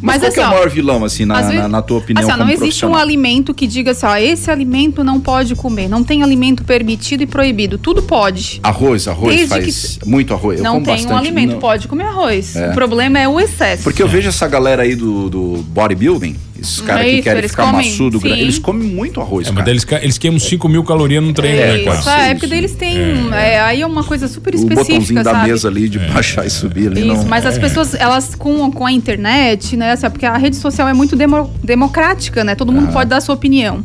Mas, 0.00 0.22
Mas 0.22 0.22
qual 0.22 0.32
que 0.32 0.38
é 0.38 0.42
o 0.42 0.46
assim, 0.46 0.54
maior 0.54 0.68
vilão, 0.70 1.04
assim, 1.04 1.24
na, 1.24 1.40
vezes- 1.40 1.54
na, 1.56 1.68
na 1.68 1.82
tua 1.82 1.98
opinião 1.98 2.28
Assim, 2.28 2.38
não 2.38 2.48
existe 2.48 2.86
um 2.86 2.94
alimento 2.94 3.52
que 3.52 3.66
diga 3.66 3.90
assim, 3.90 4.06
ó, 4.06 4.16
esse 4.16 4.50
alimento 4.50 5.02
não 5.02 5.20
pode 5.20 5.54
comer. 5.54 5.88
Não 5.88 6.04
tem 6.04 6.22
alimento 6.22 6.64
permitido 6.64 7.22
e 7.22 7.26
proibido. 7.26 7.78
Tudo 7.78 8.02
pode. 8.02 8.60
Arroz, 8.62 9.08
arroz 9.08 9.34
Desde 9.34 9.48
faz 9.48 9.98
muito 10.06 10.32
arroz. 10.32 10.58
Eu 10.58 10.64
não 10.64 10.74
como 10.74 10.84
tem 10.86 10.94
bastante. 10.94 11.12
um 11.12 11.16
alimento, 11.16 11.52
não. 11.52 11.58
pode 11.58 11.88
comer 11.88 12.04
arroz. 12.04 12.56
É. 12.56 12.70
O 12.70 12.74
problema 12.74 13.18
é 13.18 13.28
o 13.28 13.40
excesso. 13.40 13.82
Porque 13.82 14.02
eu 14.02 14.08
vejo 14.08 14.28
essa 14.28 14.46
galera 14.46 14.82
aí 14.82 14.94
do, 14.94 15.28
do 15.28 15.64
bodybuilding, 15.68 16.36
esses 16.60 16.80
caras 16.80 17.04
que 17.04 17.10
Isso, 17.12 17.22
querem 17.22 17.48
ficar 17.48 17.64
comem, 17.70 17.88
maçudo, 17.90 18.20
sim. 18.20 18.28
eles 18.28 18.58
comem 18.58 18.88
muito 18.88 19.20
arroz, 19.20 19.46
É, 19.46 19.50
mas 19.50 19.56
cara. 19.58 19.64
daí 19.66 19.74
eles, 19.74 19.86
eles 20.04 20.18
queimam 20.18 20.38
5 20.38 20.68
mil 20.68 20.82
calorias 20.84 21.22
num 21.22 21.32
treino, 21.32 21.56
né, 21.58 21.66
pode 21.78 21.84
cara? 21.84 21.98
Isso, 21.98 22.08
é, 22.10 22.22
isso. 22.26 22.34
porque 22.34 22.46
daí 22.46 22.58
eles 22.58 22.74
têm. 22.74 23.32
é, 23.32 23.60
aí 23.60 23.80
é 23.82 23.86
uma 23.86 24.02
coisa 24.04 24.26
super 24.28 24.54
o 24.54 24.56
específica. 24.56 24.84
botãozinho 24.92 25.22
da 25.24 25.30
sabe? 25.32 25.48
mesa 25.50 25.68
ali 25.68 25.88
de 25.88 25.98
baixar 25.98 26.46
e 26.46 26.50
subir 26.50 26.88
ali. 26.88 27.00
Isso, 27.00 27.22
não... 27.22 27.24
mas 27.26 27.46
as 27.46 27.58
pessoas, 27.58 27.94
elas 27.94 28.34
com, 28.34 28.70
com 28.72 28.84
a 28.86 28.92
internet, 28.92 29.76
né, 29.76 29.92
assim, 29.92 30.08
porque 30.10 30.26
a 30.26 30.36
rede 30.36 30.56
social 30.56 30.88
é 30.88 30.92
muito 30.92 31.14
demo- 31.16 31.52
democrática, 31.62 32.42
né? 32.44 32.54
Todo 32.54 32.72
mundo 32.72 32.92
pode 32.92 33.08
dar 33.10 33.18
a 33.18 33.20
sua 33.20 33.34
opinião. 33.34 33.82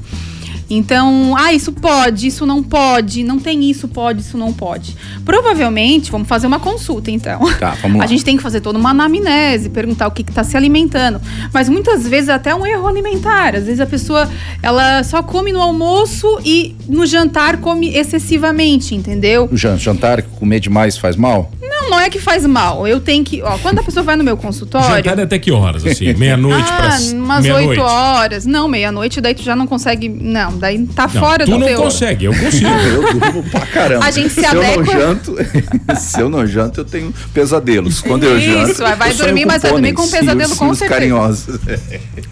Então, 0.69 1.35
ah, 1.37 1.53
isso 1.53 1.71
pode, 1.71 2.27
isso 2.27 2.45
não 2.45 2.63
pode, 2.63 3.23
não 3.23 3.39
tem 3.39 3.69
isso 3.69 3.87
pode, 3.87 4.21
isso 4.21 4.37
não 4.37 4.51
pode. 4.53 4.95
Provavelmente, 5.25 6.11
vamos 6.11 6.27
fazer 6.27 6.47
uma 6.47 6.59
consulta, 6.59 7.09
então. 7.11 7.39
Tá, 7.59 7.71
vamos 7.81 7.97
lá. 7.97 8.03
A 8.05 8.07
gente 8.07 8.23
tem 8.23 8.37
que 8.37 8.43
fazer 8.43 8.61
toda 8.61 8.77
uma 8.79 8.91
anamnese, 8.91 9.69
perguntar 9.69 10.07
o 10.07 10.11
que 10.11 10.21
está 10.21 10.43
se 10.43 10.55
alimentando. 10.55 11.19
Mas 11.53 11.67
muitas 11.69 12.07
vezes 12.07 12.29
é 12.29 12.33
até 12.33 12.53
um 12.55 12.65
erro 12.65 12.87
alimentar. 12.87 13.55
Às 13.55 13.65
vezes 13.65 13.79
a 13.79 13.85
pessoa 13.85 14.29
ela 14.61 15.03
só 15.03 15.21
come 15.23 15.51
no 15.51 15.61
almoço 15.61 16.39
e 16.45 16.75
no 16.87 17.05
jantar 17.05 17.57
come 17.57 17.95
excessivamente, 17.95 18.95
entendeu? 18.95 19.49
O 19.51 19.57
jan- 19.57 19.77
jantar, 19.77 20.21
comer 20.21 20.59
demais 20.59 20.97
faz 20.97 21.15
mal? 21.15 21.51
Não, 21.83 21.89
não 21.91 21.99
é 21.99 22.09
que 22.09 22.19
faz 22.19 22.45
mal. 22.45 22.87
Eu 22.87 22.99
tenho 22.99 23.23
que. 23.23 23.41
Ó, 23.41 23.57
quando 23.59 23.79
a 23.79 23.83
pessoa 23.83 24.03
vai 24.03 24.15
no 24.15 24.23
meu 24.23 24.37
consultório. 24.37 24.87
Jantar 25.03 25.19
é 25.19 25.23
até 25.23 25.39
que 25.39 25.51
horas, 25.51 25.85
assim? 25.85 26.13
Meia-noite 26.15 26.67
ah, 26.71 26.75
pra 26.77 26.97
umas. 27.13 27.45
8 27.45 27.81
horas. 27.81 28.45
Não, 28.45 28.67
meia-noite, 28.67 29.19
daí 29.21 29.33
tu 29.35 29.43
já 29.43 29.55
não 29.55 29.67
consegue. 29.67 30.07
Não, 30.09 30.57
daí 30.57 30.85
tá 30.87 31.03
Não, 31.03 31.21
fora 31.21 31.45
tu 31.45 31.51
do 31.51 31.59
não 31.59 31.67
teu. 31.67 31.81
consegue, 31.81 32.25
eu 32.25 32.33
consigo. 32.33 32.69
Eu 32.93 33.19
durmo 33.19 33.43
pra 33.43 33.65
caramba. 33.65 34.05
A 34.05 34.11
gente 34.11 34.29
se 34.29 34.43
eu 34.45 34.53
não 34.53 34.61
adequa- 34.61 34.93
janto, 34.99 35.35
se 35.99 36.19
eu 36.19 36.29
não 36.29 36.45
janto, 36.45 36.81
eu 36.81 36.85
tenho 36.85 37.13
pesadelos. 37.33 38.01
Quando 38.01 38.23
eu 38.23 38.39
janto, 38.39 38.71
Isso, 38.71 38.83
vai 38.97 39.13
dormir, 39.13 39.45
mas 39.45 39.61
vai 39.61 39.71
dormir 39.71 39.93
com 39.93 40.03
um 40.03 40.09
pesadelo, 40.09 40.55
com 40.55 40.73
certeza. 40.73 40.89
carinhosos. 40.89 41.59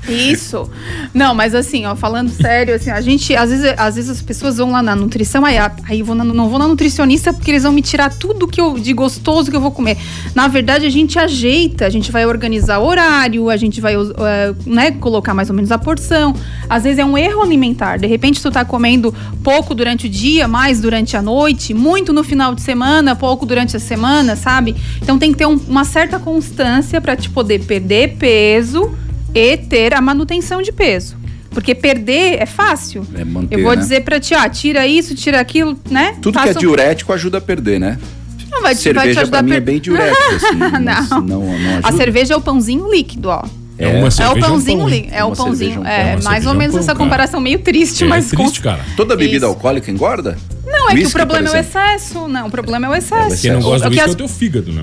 Isso. 0.07 0.69
Não, 1.13 1.33
mas 1.33 1.55
assim, 1.55 1.85
ó, 1.85 1.95
falando 1.95 2.29
sério, 2.29 2.75
assim, 2.75 2.89
a 2.89 3.01
gente, 3.01 3.35
às 3.35 3.49
vezes, 3.49 3.73
às 3.77 3.95
vezes 3.95 4.09
as 4.09 4.21
pessoas 4.21 4.57
vão 4.57 4.71
lá 4.71 4.81
na 4.83 4.95
nutrição, 4.95 5.45
aí, 5.45 5.57
aí 5.57 5.99
eu 5.99 6.05
vou 6.05 6.15
na- 6.15 6.23
não 6.23 6.49
vou 6.49 6.59
na 6.59 6.67
nutricionista 6.67 7.33
porque 7.33 7.49
eles 7.51 7.63
vão 7.63 7.71
me 7.71 7.81
tirar 7.81 8.11
tudo 8.13 8.47
que 8.47 8.59
eu, 8.59 8.77
de 8.77 8.93
gostoso 8.93 9.40
que 9.49 9.55
eu 9.55 9.61
vou 9.61 9.71
comer. 9.71 9.97
Na 10.35 10.47
verdade, 10.47 10.85
a 10.85 10.89
gente 10.89 11.17
ajeita, 11.17 11.85
a 11.85 11.89
gente 11.89 12.11
vai 12.11 12.25
organizar 12.25 12.79
horário, 12.79 13.49
a 13.49 13.57
gente 13.57 13.81
vai, 13.81 13.95
eh, 13.95 14.53
né, 14.65 14.91
colocar 14.91 15.33
mais 15.33 15.49
ou 15.49 15.55
menos 15.55 15.71
a 15.71 15.77
porção. 15.77 16.35
Às 16.69 16.83
vezes 16.83 16.99
é 16.99 17.05
um 17.05 17.17
erro 17.17 17.41
alimentar. 17.41 17.97
De 17.97 18.07
repente, 18.07 18.41
tu 18.41 18.51
tá 18.51 18.63
comendo 18.65 19.13
pouco 19.43 19.73
durante 19.73 20.05
o 20.07 20.09
dia, 20.09 20.47
mais 20.47 20.81
durante 20.81 21.15
a 21.17 21.21
noite, 21.21 21.73
muito 21.73 22.13
no 22.13 22.23
final 22.23 22.53
de 22.53 22.61
semana, 22.61 23.15
pouco 23.15 23.45
durante 23.45 23.75
a 23.75 23.79
semana, 23.79 24.35
sabe? 24.35 24.75
Então 25.01 25.17
tem 25.17 25.31
que 25.31 25.37
ter 25.37 25.45
um- 25.47 25.59
uma 25.67 25.83
certa 25.85 26.19
constância 26.19 26.99
para 27.01 27.15
te 27.15 27.29
poder 27.29 27.59
perder 27.65 28.17
peso 28.17 28.91
e 29.33 29.57
ter 29.57 29.93
a 29.93 30.01
manutenção 30.01 30.61
de 30.61 30.71
peso. 30.71 31.15
Porque 31.49 31.75
perder 31.75 32.41
é 32.41 32.45
fácil. 32.45 33.05
É 33.13 33.25
manter, 33.25 33.57
Eu 33.59 33.63
vou 33.63 33.71
né? 33.75 33.81
dizer 33.81 34.01
pra 34.05 34.19
ti, 34.21 34.33
ah, 34.33 34.47
tira 34.47 34.87
isso, 34.87 35.13
tira 35.15 35.39
aquilo, 35.39 35.77
né? 35.89 36.15
Tudo 36.21 36.33
que 36.33 36.39
Faça 36.39 36.53
é 36.53 36.55
um- 36.57 36.59
diurético 36.59 37.11
ajuda 37.11 37.39
a 37.39 37.41
perder, 37.41 37.77
né? 37.77 37.97
Não, 38.61 38.67
vai, 38.67 38.75
te- 38.75 38.93
vai 38.93 39.07
te 39.09 39.13
Cerveja 39.15 39.21
ajudar 39.21 39.37
pra 39.37 39.39
a 39.39 39.43
mim 39.43 39.51
é 39.51 39.53
per- 39.55 39.63
bem 39.63 39.79
diurético, 39.79 40.23
assim. 40.35 40.55
Não. 40.55 41.21
não, 41.21 41.39
não 41.59 41.79
A 41.83 41.91
cerveja 41.91 42.33
é 42.33 42.37
o 42.37 42.41
pãozinho 42.41 42.89
líquido, 42.91 43.29
ó. 43.29 43.43
É 43.77 43.87
uma 43.87 44.05
É 44.05 44.07
o 44.07 44.11
cerveja, 44.11 44.47
pãozinho 44.47 44.77
um 44.85 44.89
pão. 44.89 45.07
É 45.11 45.23
o 45.23 45.27
Uma 45.27 45.35
cerveja, 45.35 45.43
pãozinho. 45.43 45.79
um 45.79 45.83
pão. 45.83 45.91
É, 45.91 46.03
mais 46.03 46.21
cerveja, 46.23 46.49
ou 46.49 46.53
um 46.53 46.57
menos 46.57 46.73
pão, 46.73 46.79
essa 46.81 46.93
cara. 46.93 46.99
comparação 46.99 47.39
meio 47.39 47.59
triste, 47.59 48.03
É, 48.03 48.07
mas. 48.07 48.31
é 48.31 48.35
triste, 48.35 48.61
cara. 48.61 48.85
Toda 48.95 49.15
bebida 49.15 49.37
Isso. 49.37 49.45
alcoólica 49.47 49.89
engorda? 49.89 50.37
Não, 50.93 50.97
é 50.97 50.97
que 50.97 50.99
o 51.01 51.03
Whisky, 51.05 51.17
problema 51.17 51.47
é 51.49 51.51
o 51.51 51.55
excesso. 51.57 52.27
Não, 52.27 52.47
o 52.47 52.51
problema 52.51 52.87
é 52.87 52.89
o 52.89 52.95
excesso. 52.95 53.41
Quem 53.41 53.51
não 53.51 53.61
gosta 53.61 53.87
O 53.87 53.89
do 53.89 53.95
que 53.95 54.01
uísque 54.01 54.09
é 54.09 54.13
o 54.13 54.15
teu 54.15 54.27
fígado, 54.27 54.71
né? 54.71 54.81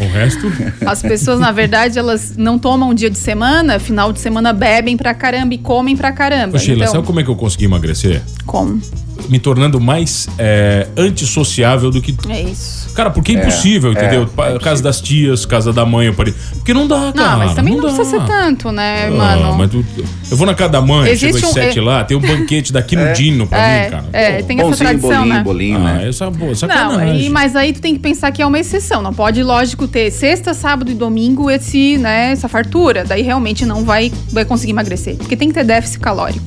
o 0.00 0.12
resto. 0.12 0.52
As 0.86 1.02
pessoas, 1.02 1.38
na 1.40 1.52
verdade, 1.52 1.98
elas 1.98 2.34
não 2.36 2.58
tomam 2.58 2.92
dia 2.94 3.10
de 3.10 3.18
semana, 3.18 3.78
final 3.78 4.12
de 4.12 4.20
semana 4.20 4.52
bebem 4.52 4.96
pra 4.96 5.14
caramba 5.14 5.54
e 5.54 5.58
comem 5.58 5.96
pra 5.96 6.12
caramba. 6.12 6.56
Ô, 6.56 6.58
Sheila, 6.58 6.82
então, 6.82 6.92
sabe 6.94 7.06
como 7.06 7.20
é 7.20 7.22
que 7.24 7.30
eu 7.30 7.36
consegui 7.36 7.64
emagrecer? 7.64 8.22
como? 8.46 8.80
Me 9.28 9.38
tornando 9.40 9.80
mais 9.80 10.28
é, 10.38 10.86
antissociável 10.96 11.90
do 11.90 12.00
que. 12.00 12.14
É 12.30 12.42
isso. 12.42 12.88
Cara, 12.94 13.10
porque 13.10 13.32
é 13.32 13.34
impossível, 13.34 13.92
entendeu? 13.92 14.26
Pa- 14.28 14.58
casa 14.60 14.80
das 14.82 15.00
tias, 15.00 15.44
casa 15.44 15.72
da 15.72 15.84
mãe, 15.84 16.06
eu 16.06 16.14
parei. 16.14 16.32
Porque 16.54 16.72
não 16.72 16.86
dá, 16.86 17.12
cara. 17.12 17.30
Não, 17.32 17.38
mas 17.38 17.54
também 17.54 17.74
não, 17.76 17.82
dá. 17.82 17.88
precisa 17.92 18.10
ser 18.18 18.26
tanto, 18.26 18.70
né, 18.72 19.06
Ah, 19.08 19.10
mano? 19.10 19.54
mas 19.58 19.70
tu- 19.70 19.84
eu 20.30 20.36
vou 20.36 20.46
na 20.46 20.54
casa 20.54 20.70
da 20.70 20.80
mãe, 20.80 21.16
chego 21.16 21.30
Existe 21.36 21.44
às 21.44 21.50
um- 21.50 21.54
sete 21.54 21.78
é- 21.78 21.82
lá, 21.82 22.04
tem 22.04 22.16
um 22.16 22.20
banquete 22.20 22.72
daqui 22.72 22.94
no 22.96 23.12
Dino 23.12 23.46
pra 23.46 23.58
é, 23.58 23.84
mim, 23.84 23.90
cara. 23.90 24.04
é, 24.12 24.38
Pô, 24.40 24.46
tem 24.46 24.60
essa 24.60 24.84
tradição, 24.88 25.10
bolinho, 25.20 25.34
né? 25.34 25.42
bolinho, 25.42 25.76
Ah, 25.78 25.94
né? 25.98 26.08
essa 26.08 26.30
boa, 26.30 26.48
Não, 26.48 26.54
sacanagem. 26.54 27.10
aí, 27.10 27.28
mas 27.30 27.54
aí 27.56 27.72
tu 27.72 27.80
tem 27.80 27.94
que 27.94 28.00
pensar 28.00 28.30
que 28.32 28.42
é 28.42 28.46
uma 28.46 28.58
exceção. 28.58 29.02
Não 29.02 29.12
pode, 29.14 29.42
lógico, 29.42 29.86
ter 29.88 30.10
sexta, 30.10 30.54
sábado 30.54 30.90
e 30.90 30.94
domingo 30.94 31.50
esse, 31.50 31.96
né, 31.98 32.32
essa 32.32 32.48
fartura. 32.48 33.04
Daí 33.04 33.22
realmente 33.22 33.64
não 33.66 33.84
vai, 33.84 34.12
vai 34.30 34.44
conseguir 34.44 34.72
emagrecer. 34.72 35.16
Porque 35.16 35.36
tem 35.36 35.48
que 35.48 35.54
ter 35.54 35.64
déficit 35.64 36.00
calórico. 36.00 36.44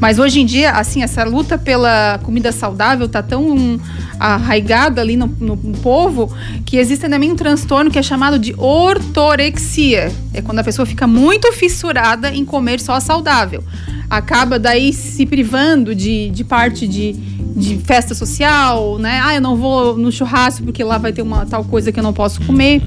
Mas 0.00 0.18
hoje 0.18 0.40
em 0.40 0.46
dia, 0.46 0.72
assim, 0.72 1.02
essa 1.02 1.24
luta 1.24 1.56
pela 1.56 2.18
comida 2.22 2.52
saudável 2.52 3.08
tá 3.08 3.22
tão 3.22 3.80
arraigada 4.22 5.00
ali 5.00 5.16
no, 5.16 5.26
no- 5.40 5.56
povo 5.82 6.32
que 6.64 6.76
existe 6.76 7.08
também 7.08 7.32
um 7.32 7.36
transtorno 7.36 7.90
que 7.90 7.98
é 7.98 8.02
chamado 8.02 8.38
de 8.38 8.54
ortorexia. 8.56 10.12
É 10.32 10.40
quando 10.42 10.58
a 10.60 10.64
pessoa 10.64 10.86
fica 10.86 11.06
muito 11.06 11.52
fissurada 11.52 12.30
em 12.34 12.44
comer 12.44 12.80
só 12.80 12.98
saudável. 13.00 13.62
Acaba 14.08 14.58
daí 14.58 14.92
se 14.92 15.24
privando 15.26 15.94
de, 15.94 16.30
de 16.30 16.44
parte 16.44 16.86
de, 16.86 17.12
de 17.12 17.78
festa 17.78 18.14
social, 18.14 18.98
né? 18.98 19.20
Ah, 19.24 19.34
eu 19.34 19.40
não 19.40 19.56
vou 19.56 19.96
no 19.96 20.12
churrasco 20.12 20.64
porque 20.64 20.84
lá 20.84 20.98
vai 20.98 21.12
ter 21.12 21.22
uma 21.22 21.46
tal 21.46 21.64
coisa 21.64 21.90
que 21.90 21.98
eu 21.98 22.02
não 22.04 22.12
posso 22.12 22.40
comer. 22.42 22.82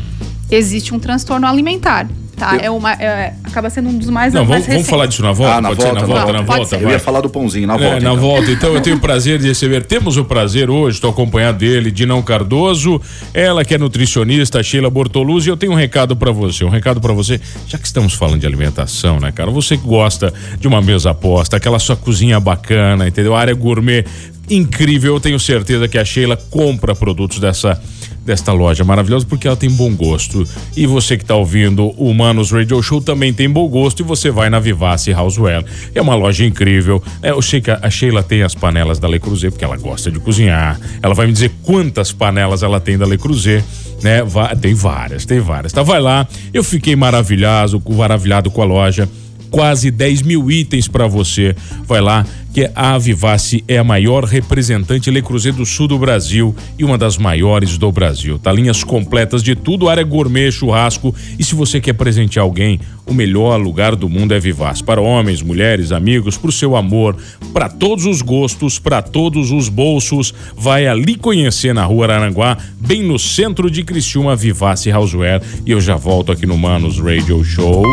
Existe 0.50 0.94
um 0.94 1.00
transtorno 1.00 1.48
alimentar, 1.48 2.08
tá? 2.36 2.56
Eu- 2.58 2.62
É 2.66 2.70
uma, 2.72 2.92
é- 2.94 3.34
acaba 3.44 3.70
sendo 3.70 3.90
um 3.90 3.98
dos 3.98 4.10
mais 4.10 4.34
Não, 4.34 4.42
mais 4.42 4.50
vamos, 4.50 4.66
vamos 4.66 4.68
recentes. 4.68 4.90
falar 4.90 5.06
disso 5.06 5.22
na 5.24 5.32
volta? 5.32 5.56
Ah, 5.56 5.62
na 5.62 5.70
Pode 5.70 5.82
ser 5.82 5.88
volta, 5.88 6.02
na 6.02 6.08
na 6.08 6.14
volta, 6.14 6.20
na 6.34 6.38
volta. 6.40 6.46
Pode 6.46 6.60
volta, 6.70 6.78
ser. 6.78 6.84
Eu 6.84 6.90
ia 6.92 7.00
falar 7.00 7.22
do 7.22 7.30
pãozinho, 7.30 7.68
na 7.68 7.76
É, 7.76 7.78
volta. 7.78 7.94
na 7.94 7.98
então. 8.00 8.18
volta. 8.18 8.52
Então 8.56 8.74
eu 8.74 8.82
tenho 8.82 8.96
o 8.98 9.00
prazer 9.00 9.40
de 9.40 9.48
receber. 9.48 9.84
Temos 9.86 10.18
o 10.18 10.26
prazer 10.26 10.70
hoje, 10.70 10.98
estou 10.98 11.10
acompanhado 11.12 11.58
dele, 11.60 11.92
Dinão 11.92 12.22
Cardoso, 12.22 13.02
ela 13.34 13.64
que 13.66 13.74
é 13.74 13.78
nutricionista, 13.78 14.62
Sheila 14.64 14.90
Bortoluzzi. 14.90 15.50
E 15.50 15.52
eu 15.52 15.58
tenho 15.58 15.72
um 15.72 15.76
recado 15.76 16.16
para 16.16 16.32
você. 16.32 16.64
Um 16.66 16.70
recado 16.70 17.00
para 17.02 17.14
você, 17.14 17.40
já 17.68 17.78
que 17.78 17.86
estamos 17.86 18.14
falando 18.14 18.40
de 18.40 18.46
alimentação, 18.48 19.20
né, 19.20 19.32
cara? 19.32 19.52
Você 19.52 19.78
que 19.78 19.84
gosta 19.86 20.34
de 20.60 20.68
uma 20.68 20.82
mesa 20.82 21.14
posta, 21.14 21.58
aquela 21.58 21.80
sua 21.80 21.96
cozinha 21.96 22.40
bacana, 22.40 23.08
entendeu? 23.08 23.36
A 23.36 23.40
área 23.40 23.54
gourmet 23.54 24.06
incrível. 24.50 25.16
Eu 25.16 25.20
tenho 25.20 25.40
certeza 25.40 25.88
que 25.88 25.98
a 25.98 26.06
Sheila 26.06 26.38
compra 26.50 26.94
produtos 26.96 27.40
dessa 27.40 27.82
desta 28.26 28.52
loja 28.52 28.84
maravilhosa 28.84 29.26
porque 29.26 29.48
ela 29.48 29.56
tem 29.56 29.70
bom 29.70 29.96
gosto. 29.96 30.48
E 30.76 30.86
você 30.88 31.16
que 31.16 31.24
está 31.24 31.36
ouvindo 31.36 31.90
o 31.98 32.14
Manos 32.14 32.52
Radio 32.52 32.82
Show 32.82 33.02
também 33.02 33.32
tem 33.32 33.50
bom 33.50 33.68
gosto 33.68 34.02
e 34.02 34.04
você 34.04 34.32
vai 34.32 34.50
na 34.50 34.60
Vivace 34.60 35.14
Houseware. 35.14 35.64
É 35.94 36.02
uma 36.02 36.16
loja 36.16 36.44
incrível. 36.44 37.02
É, 37.22 37.32
eu 37.32 37.42
sei 37.42 37.62
que 37.62 37.70
a 37.70 37.90
Sheila 37.90 38.24
tem 38.24 38.42
as 38.42 38.56
panelas 38.56 39.00
da 39.00 39.08
Le 39.08 39.20
Creuset 39.20 39.52
porque 39.52 39.64
ela 39.64 39.78
gosta 39.78 40.12
de 40.12 40.20
cozinhar. 40.20 40.80
Ela 41.02 41.14
vai 41.14 41.28
me 41.28 41.34
dizer 41.34 41.52
quantas 41.62 42.12
panelas 42.12 42.64
ela 42.64 42.80
tem 42.80 42.98
da 42.98 43.06
Le 43.06 43.18
Creuset, 43.18 43.64
né? 44.02 44.22
Tem 44.60 44.74
várias, 44.74 45.26
tem 45.26 45.40
várias. 45.40 45.72
Tá, 45.72 45.84
vai 45.84 46.02
lá. 46.02 46.28
Eu 46.54 46.64
fiquei 46.64 46.96
maravilhado, 46.96 47.82
maravilhado 47.90 48.50
com 48.50 48.62
a 48.62 48.66
loja 48.66 49.08
quase 49.50 49.92
10 49.92 50.22
mil 50.22 50.52
itens 50.52 50.88
para 50.88 51.08
você. 51.08 51.56
Vai 51.86 52.02
lá, 52.02 52.26
que 52.56 52.72
a 52.74 52.98
Vivace 52.98 53.66
é 53.68 53.78
a 53.78 53.84
maior 53.84 54.24
representante 54.24 55.12
Le 55.12 55.22
Creuset 55.22 55.54
do 55.54 55.66
sul 55.66 55.90
do 55.90 56.00
Brasil 56.00 56.56
e 56.80 56.86
uma 56.86 56.98
das 56.98 57.18
maiores 57.18 57.78
do 57.78 57.92
Brasil. 57.92 58.40
Tá 58.40 58.50
linhas 58.50 58.82
completas 58.82 59.44
de 59.44 59.58
tudo, 59.58 59.90
área 59.90 60.06
gourmet, 60.06 60.50
churrasco. 60.54 61.14
E 61.38 61.44
se 61.44 61.54
você 61.54 61.82
quer 61.82 61.92
presentear 61.92 62.46
alguém, 62.46 62.80
o 63.06 63.14
melhor 63.14 63.60
lugar 63.60 63.94
do 63.94 64.08
mundo 64.08 64.34
é 64.34 64.40
Vivace. 64.40 64.82
Para 64.82 65.02
homens, 65.02 65.42
mulheres, 65.42 65.92
amigos, 65.92 66.38
pro 66.38 66.50
seu 66.50 66.78
amor, 66.78 67.18
para 67.52 67.68
todos 67.68 68.06
os 68.06 68.22
gostos, 68.22 68.80
para 68.80 69.02
todos 69.02 69.52
os 69.52 69.68
bolsos. 69.68 70.34
Vai 70.56 70.88
ali 70.88 71.16
conhecer 71.16 71.74
na 71.74 71.84
rua 71.84 72.06
Aranguá, 72.06 72.58
bem 72.80 73.04
no 73.04 73.20
centro 73.20 73.70
de 73.70 73.84
Criciúma, 73.84 74.34
Vivace 74.34 74.90
Houseware. 74.90 75.42
E 75.66 75.72
eu 75.72 75.82
já 75.82 75.98
volto 75.98 76.32
aqui 76.32 76.46
no 76.46 76.58
Manos 76.58 77.00
Radio 77.00 77.44
Show. 77.44 77.84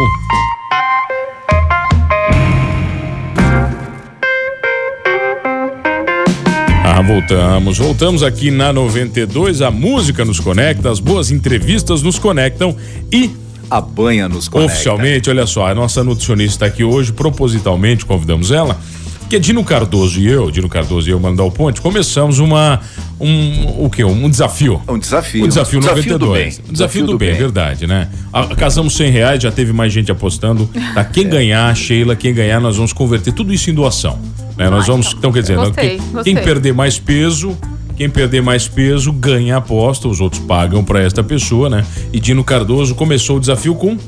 Voltamos. 7.02 7.78
Voltamos 7.78 8.22
aqui 8.22 8.50
na 8.50 8.72
92. 8.72 9.60
A 9.62 9.70
música 9.70 10.24
nos 10.24 10.38
conecta, 10.40 10.90
as 10.90 11.00
boas 11.00 11.30
entrevistas 11.30 12.02
nos 12.02 12.18
conectam 12.18 12.76
e 13.10 13.30
A 13.70 13.80
banha 13.80 14.28
nos 14.28 14.48
conecta. 14.48 14.72
oficialmente, 14.74 15.28
olha 15.30 15.46
só, 15.46 15.66
a 15.66 15.74
nossa 15.74 16.04
nutricionista 16.04 16.64
está 16.64 16.66
aqui 16.66 16.84
hoje, 16.84 17.12
propositalmente 17.12 18.04
convidamos 18.04 18.50
ela, 18.50 18.78
Porque 19.20 19.38
Dino 19.38 19.64
Cardoso 19.64 20.20
e 20.20 20.28
eu, 20.28 20.50
Dino 20.50 20.68
Cardoso 20.68 21.08
e 21.08 21.12
eu, 21.12 21.18
Mandal 21.18 21.50
Ponte, 21.50 21.80
começamos 21.80 22.38
uma. 22.38 22.80
Um, 23.18 23.84
o 23.84 23.88
quê? 23.88 24.04
Um 24.04 24.28
desafio. 24.28 24.82
Um 24.86 24.98
desafio. 24.98 25.44
Um 25.44 25.48
desafio, 25.48 25.78
um 25.78 25.82
92. 25.82 26.18
do 26.18 26.32
bem. 26.32 26.68
Um 26.68 26.72
desafio, 26.72 27.06
do, 27.06 27.16
bem, 27.18 27.30
é 27.30 27.34
verdade, 27.34 27.86
né? 27.86 28.10
A, 28.30 28.44
casamos 28.54 28.94
100 28.94 29.10
reais, 29.10 29.42
já 29.42 29.50
teve 29.50 29.72
mais 29.72 29.90
gente 29.90 30.12
apostando. 30.12 30.68
Tá? 30.92 31.02
Quem 31.04 31.24
é. 31.26 31.28
ganhar, 31.28 31.74
Sheila, 31.74 32.14
quem 32.14 32.34
ganhar, 32.34 32.60
nós 32.60 32.76
vamos 32.76 32.92
converter 32.92 33.32
tudo 33.32 33.54
isso 33.54 33.70
em 33.70 33.74
doação. 33.74 34.18
Né? 34.64 34.70
Nós 34.70 34.86
vamos. 34.86 35.06
Então, 35.08 35.18
então 35.18 35.32
quer 35.32 35.42
dizer, 35.42 35.56
gostei, 35.56 35.88
quem, 35.90 35.98
gostei. 36.10 36.34
quem 36.34 36.44
perder 36.44 36.72
mais 36.72 36.98
peso 36.98 37.56
quem 37.96 38.08
perder 38.08 38.42
mais 38.42 38.66
peso 38.66 39.12
ganha 39.12 39.56
a 39.56 39.58
aposta, 39.58 40.08
os 40.08 40.18
outros 40.18 40.42
pagam 40.42 40.82
para 40.82 41.02
esta 41.02 41.22
pessoa, 41.22 41.68
né? 41.68 41.84
E 42.12 42.18
Dino 42.18 42.42
Cardoso 42.42 42.94
começou 42.94 43.36
o 43.36 43.40
desafio 43.40 43.74
com 43.74 43.98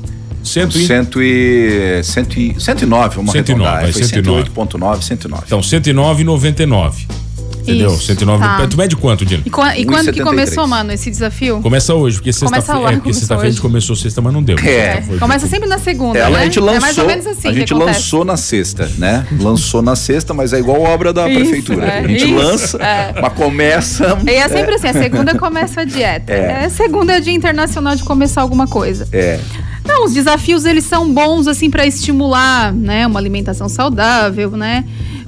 Cento 0.45 0.77
e... 0.77 0.85
Cento 0.85 1.23
e, 1.23 2.03
cento 2.03 2.39
e, 2.39 2.55
109, 2.59 3.15
vamos 3.15 3.31
109, 3.31 3.67
arredondar. 3.67 3.93
Foi 3.93 4.01
108.9, 4.03 5.01
109. 5.01 5.43
Então, 5.47 5.59
109,99. 5.59 7.24
Entendeu? 7.65 7.87
Isso, 7.87 8.03
109. 8.03 8.43
Tá. 8.43 8.67
Tu 8.67 8.77
mede 8.77 8.95
quanto, 8.95 9.25
Dino? 9.25 9.43
E, 9.45 9.81
e 9.81 9.85
quando 9.85 10.13
que 10.13 10.21
começou, 10.21 10.67
mano, 10.67 10.91
esse 10.91 11.09
desafio? 11.09 11.59
Começa 11.61 11.93
hoje, 11.95 12.17
porque 12.17 12.31
sexta-feira. 12.31 12.91
É, 12.91 12.95
porque 12.95 13.13
sexta-feira 13.13 13.47
a 13.47 13.51
gente 13.51 13.61
começou 13.61 13.95
sexta, 13.95 14.21
mas 14.21 14.33
não 14.33 14.43
deu. 14.43 14.57
É. 14.59 14.69
é. 14.69 15.17
Começa 15.19 15.47
sempre 15.47 15.67
na 15.67 15.79
segunda. 15.79 16.19
É, 16.19 16.29
né? 16.29 16.39
A 16.39 16.43
gente 16.43 16.59
lançou. 16.59 16.77
É 16.77 16.79
mais 16.79 16.97
ou 16.97 17.07
menos 17.07 17.27
assim. 17.27 17.47
A 17.47 17.53
gente 17.53 17.73
lançou 17.73 18.23
na 18.23 18.37
sexta, 18.37 18.89
né? 18.97 19.25
lançou 19.39 19.81
na 19.81 19.95
sexta, 19.95 20.33
mas 20.33 20.53
é 20.53 20.59
igual 20.59 20.81
obra 20.81 21.11
da 21.11 21.27
isso, 21.27 21.39
prefeitura. 21.39 21.85
É, 21.85 21.99
a 21.99 22.07
gente 22.07 22.25
isso, 22.25 22.35
lança, 22.35 22.77
é. 22.77 23.21
mas 23.21 23.33
começa. 23.33 24.17
E 24.25 24.35
é 24.35 24.47
sempre 24.47 24.75
assim: 24.75 24.87
a 24.87 24.93
segunda 24.93 25.35
começa 25.35 25.81
a 25.81 25.85
dieta. 25.85 26.31
É. 26.31 26.69
segunda 26.69 27.13
é 27.13 27.19
dia 27.19 27.33
internacional 27.33 27.95
de 27.95 28.03
começar 28.03 28.41
alguma 28.41 28.67
coisa. 28.67 29.07
É. 29.11 29.39
Não, 29.85 30.05
os 30.05 30.13
desafios 30.13 30.65
eles 30.65 30.83
são 30.83 31.13
bons 31.13 31.47
assim 31.47 31.69
para 31.69 31.85
estimular, 31.85 32.73
né, 32.73 33.05
uma 33.05 33.19
alimentação 33.19 33.69
saudável, 33.69 34.51
né? 34.51 34.83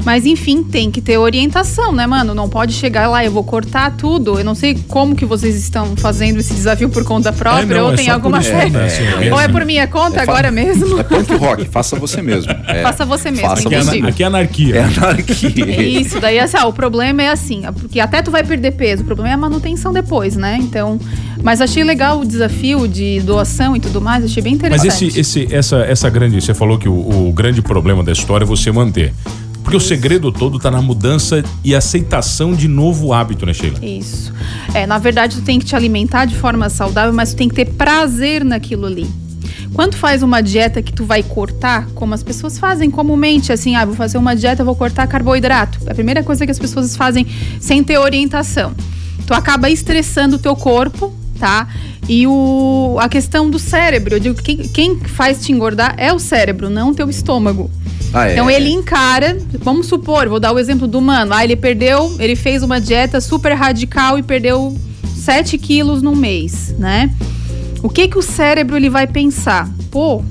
Mas 0.07 0.25
enfim, 0.25 0.63
tem 0.63 0.89
que 0.89 1.01
ter 1.01 1.17
orientação, 1.17 1.91
né, 1.91 2.07
mano? 2.07 2.33
Não 2.33 2.47
pode 2.47 2.71
chegar 2.71 3.09
lá, 3.09 3.25
eu 3.25 3.31
vou 3.31 3.43
cortar 3.43 3.97
tudo. 3.97 4.39
Eu 4.39 4.45
não 4.45 4.55
sei 4.55 4.73
como 4.87 5.13
que 5.13 5.25
vocês 5.25 5.53
estão 5.57 5.97
fazendo 5.97 6.39
esse 6.39 6.53
desafio 6.53 6.87
por 6.89 7.03
conta 7.03 7.33
própria, 7.33 7.75
é, 7.75 7.77
não, 7.77 7.87
ou 7.87 7.91
é 7.91 7.95
tem 7.97 8.09
alguma 8.09 8.37
coisa. 8.37 8.79
É, 8.79 9.27
é, 9.27 9.33
ou 9.33 9.37
é 9.37 9.49
por 9.49 9.65
minha 9.65 9.85
conta 9.85 10.21
agora 10.21 10.49
mesmo. 10.49 10.97
É 10.97 11.03
punk 11.03 11.35
rock, 11.35 11.65
faça 11.65 11.97
você 11.97 12.21
mesmo. 12.21 12.53
faça 12.83 13.03
você 13.03 13.31
mesmo. 13.31 13.49
Faça 13.49 13.69
você. 13.69 13.99
Aqui 13.99 14.23
é 14.23 14.27
anarquia. 14.27 14.75
É 14.77 14.83
anarquia. 14.85 15.81
Isso, 15.99 16.21
daí 16.21 16.39
assim, 16.39 16.55
ó, 16.55 16.69
o 16.69 16.73
problema 16.73 17.23
é 17.23 17.27
assim, 17.27 17.63
porque 17.77 17.99
até 17.99 18.21
tu 18.21 18.31
vai 18.31 18.45
perder 18.45 18.71
peso, 18.71 19.03
o 19.03 19.05
problema 19.05 19.31
é 19.31 19.33
a 19.33 19.37
manutenção 19.37 19.91
depois, 19.91 20.37
né? 20.37 20.57
Então, 20.61 20.97
mas 21.43 21.59
achei 21.59 21.83
legal 21.83 22.21
o 22.21 22.25
desafio 22.25 22.87
de 22.87 23.19
doação 23.19 23.75
e 23.75 23.81
tudo 23.81 23.99
mais, 23.99 24.23
achei 24.23 24.41
bem 24.41 24.53
interessante. 24.53 24.87
Mas 24.87 25.01
esse, 25.01 25.19
esse, 25.19 25.53
essa, 25.53 25.79
essa 25.79 26.09
grande, 26.09 26.39
você 26.39 26.53
falou 26.53 26.77
que 26.77 26.87
o, 26.87 27.27
o 27.27 27.33
grande 27.33 27.61
problema 27.61 28.01
da 28.05 28.13
história 28.13 28.45
é 28.45 28.47
você 28.47 28.71
manter. 28.71 29.13
Porque 29.67 29.75
o 29.75 29.81
segredo 29.81 30.31
todo 30.31 30.55
está 30.55 30.71
na 30.71 30.81
mudança 30.81 31.43
e 31.61 31.75
aceitação 31.75 32.53
de 32.53 32.69
novo 32.69 33.11
hábito, 33.11 33.45
né, 33.45 33.53
Sheila? 33.53 33.77
Isso. 33.85 34.33
É, 34.73 34.87
na 34.87 34.97
verdade, 34.97 35.35
tu 35.35 35.41
tem 35.41 35.59
que 35.59 35.65
te 35.65 35.75
alimentar 35.75 36.23
de 36.23 36.35
forma 36.35 36.69
saudável, 36.69 37.11
mas 37.11 37.33
tu 37.33 37.35
tem 37.35 37.49
que 37.49 37.55
ter 37.55 37.65
prazer 37.65 38.45
naquilo 38.45 38.85
ali. 38.85 39.05
Quando 39.73 39.95
faz 39.97 40.23
uma 40.23 40.39
dieta 40.39 40.81
que 40.81 40.93
tu 40.93 41.03
vai 41.03 41.21
cortar, 41.21 41.85
como 41.95 42.13
as 42.13 42.23
pessoas 42.23 42.57
fazem 42.57 42.89
comumente, 42.89 43.51
assim, 43.51 43.75
ah, 43.75 43.83
vou 43.83 43.93
fazer 43.93 44.17
uma 44.17 44.37
dieta, 44.37 44.63
vou 44.63 44.73
cortar 44.73 45.05
carboidrato. 45.05 45.79
É 45.85 45.91
a 45.91 45.93
primeira 45.93 46.23
coisa 46.23 46.45
que 46.45 46.51
as 46.51 46.59
pessoas 46.59 46.95
fazem 46.95 47.27
sem 47.59 47.83
ter 47.83 47.97
orientação. 47.97 48.73
Tu 49.25 49.33
acaba 49.33 49.69
estressando 49.69 50.37
o 50.37 50.39
teu 50.39 50.55
corpo, 50.55 51.13
tá? 51.37 51.67
E 52.07 52.25
o, 52.25 52.95
a 53.01 53.09
questão 53.09 53.49
do 53.49 53.59
cérebro, 53.59 54.15
eu 54.15 54.19
digo 54.21 54.41
que 54.41 54.69
quem 54.69 54.97
faz 54.97 55.41
te 55.41 55.51
engordar 55.51 55.93
é 55.97 56.13
o 56.13 56.19
cérebro, 56.19 56.69
não 56.69 56.91
o 56.91 56.95
teu 56.95 57.09
estômago. 57.09 57.69
Ah, 58.13 58.27
é? 58.27 58.33
Então 58.33 58.49
ele 58.49 58.69
encara, 58.69 59.37
vamos 59.59 59.87
supor, 59.87 60.27
vou 60.27 60.39
dar 60.39 60.51
o 60.53 60.59
exemplo 60.59 60.87
do 60.87 61.01
mano. 61.01 61.33
Ah, 61.33 61.43
ele 61.43 61.55
perdeu, 61.55 62.15
ele 62.19 62.35
fez 62.35 62.63
uma 62.63 62.79
dieta 62.79 63.19
super 63.21 63.53
radical 63.53 64.17
e 64.17 64.23
perdeu 64.23 64.77
7 65.15 65.57
quilos 65.57 66.01
no 66.01 66.15
mês, 66.15 66.75
né? 66.77 67.13
O 67.83 67.89
que 67.89 68.07
que 68.07 68.17
o 68.17 68.21
cérebro 68.21 68.75
ele 68.75 68.89
vai 68.89 69.07
pensar? 69.07 69.69
Pô, 69.91 70.23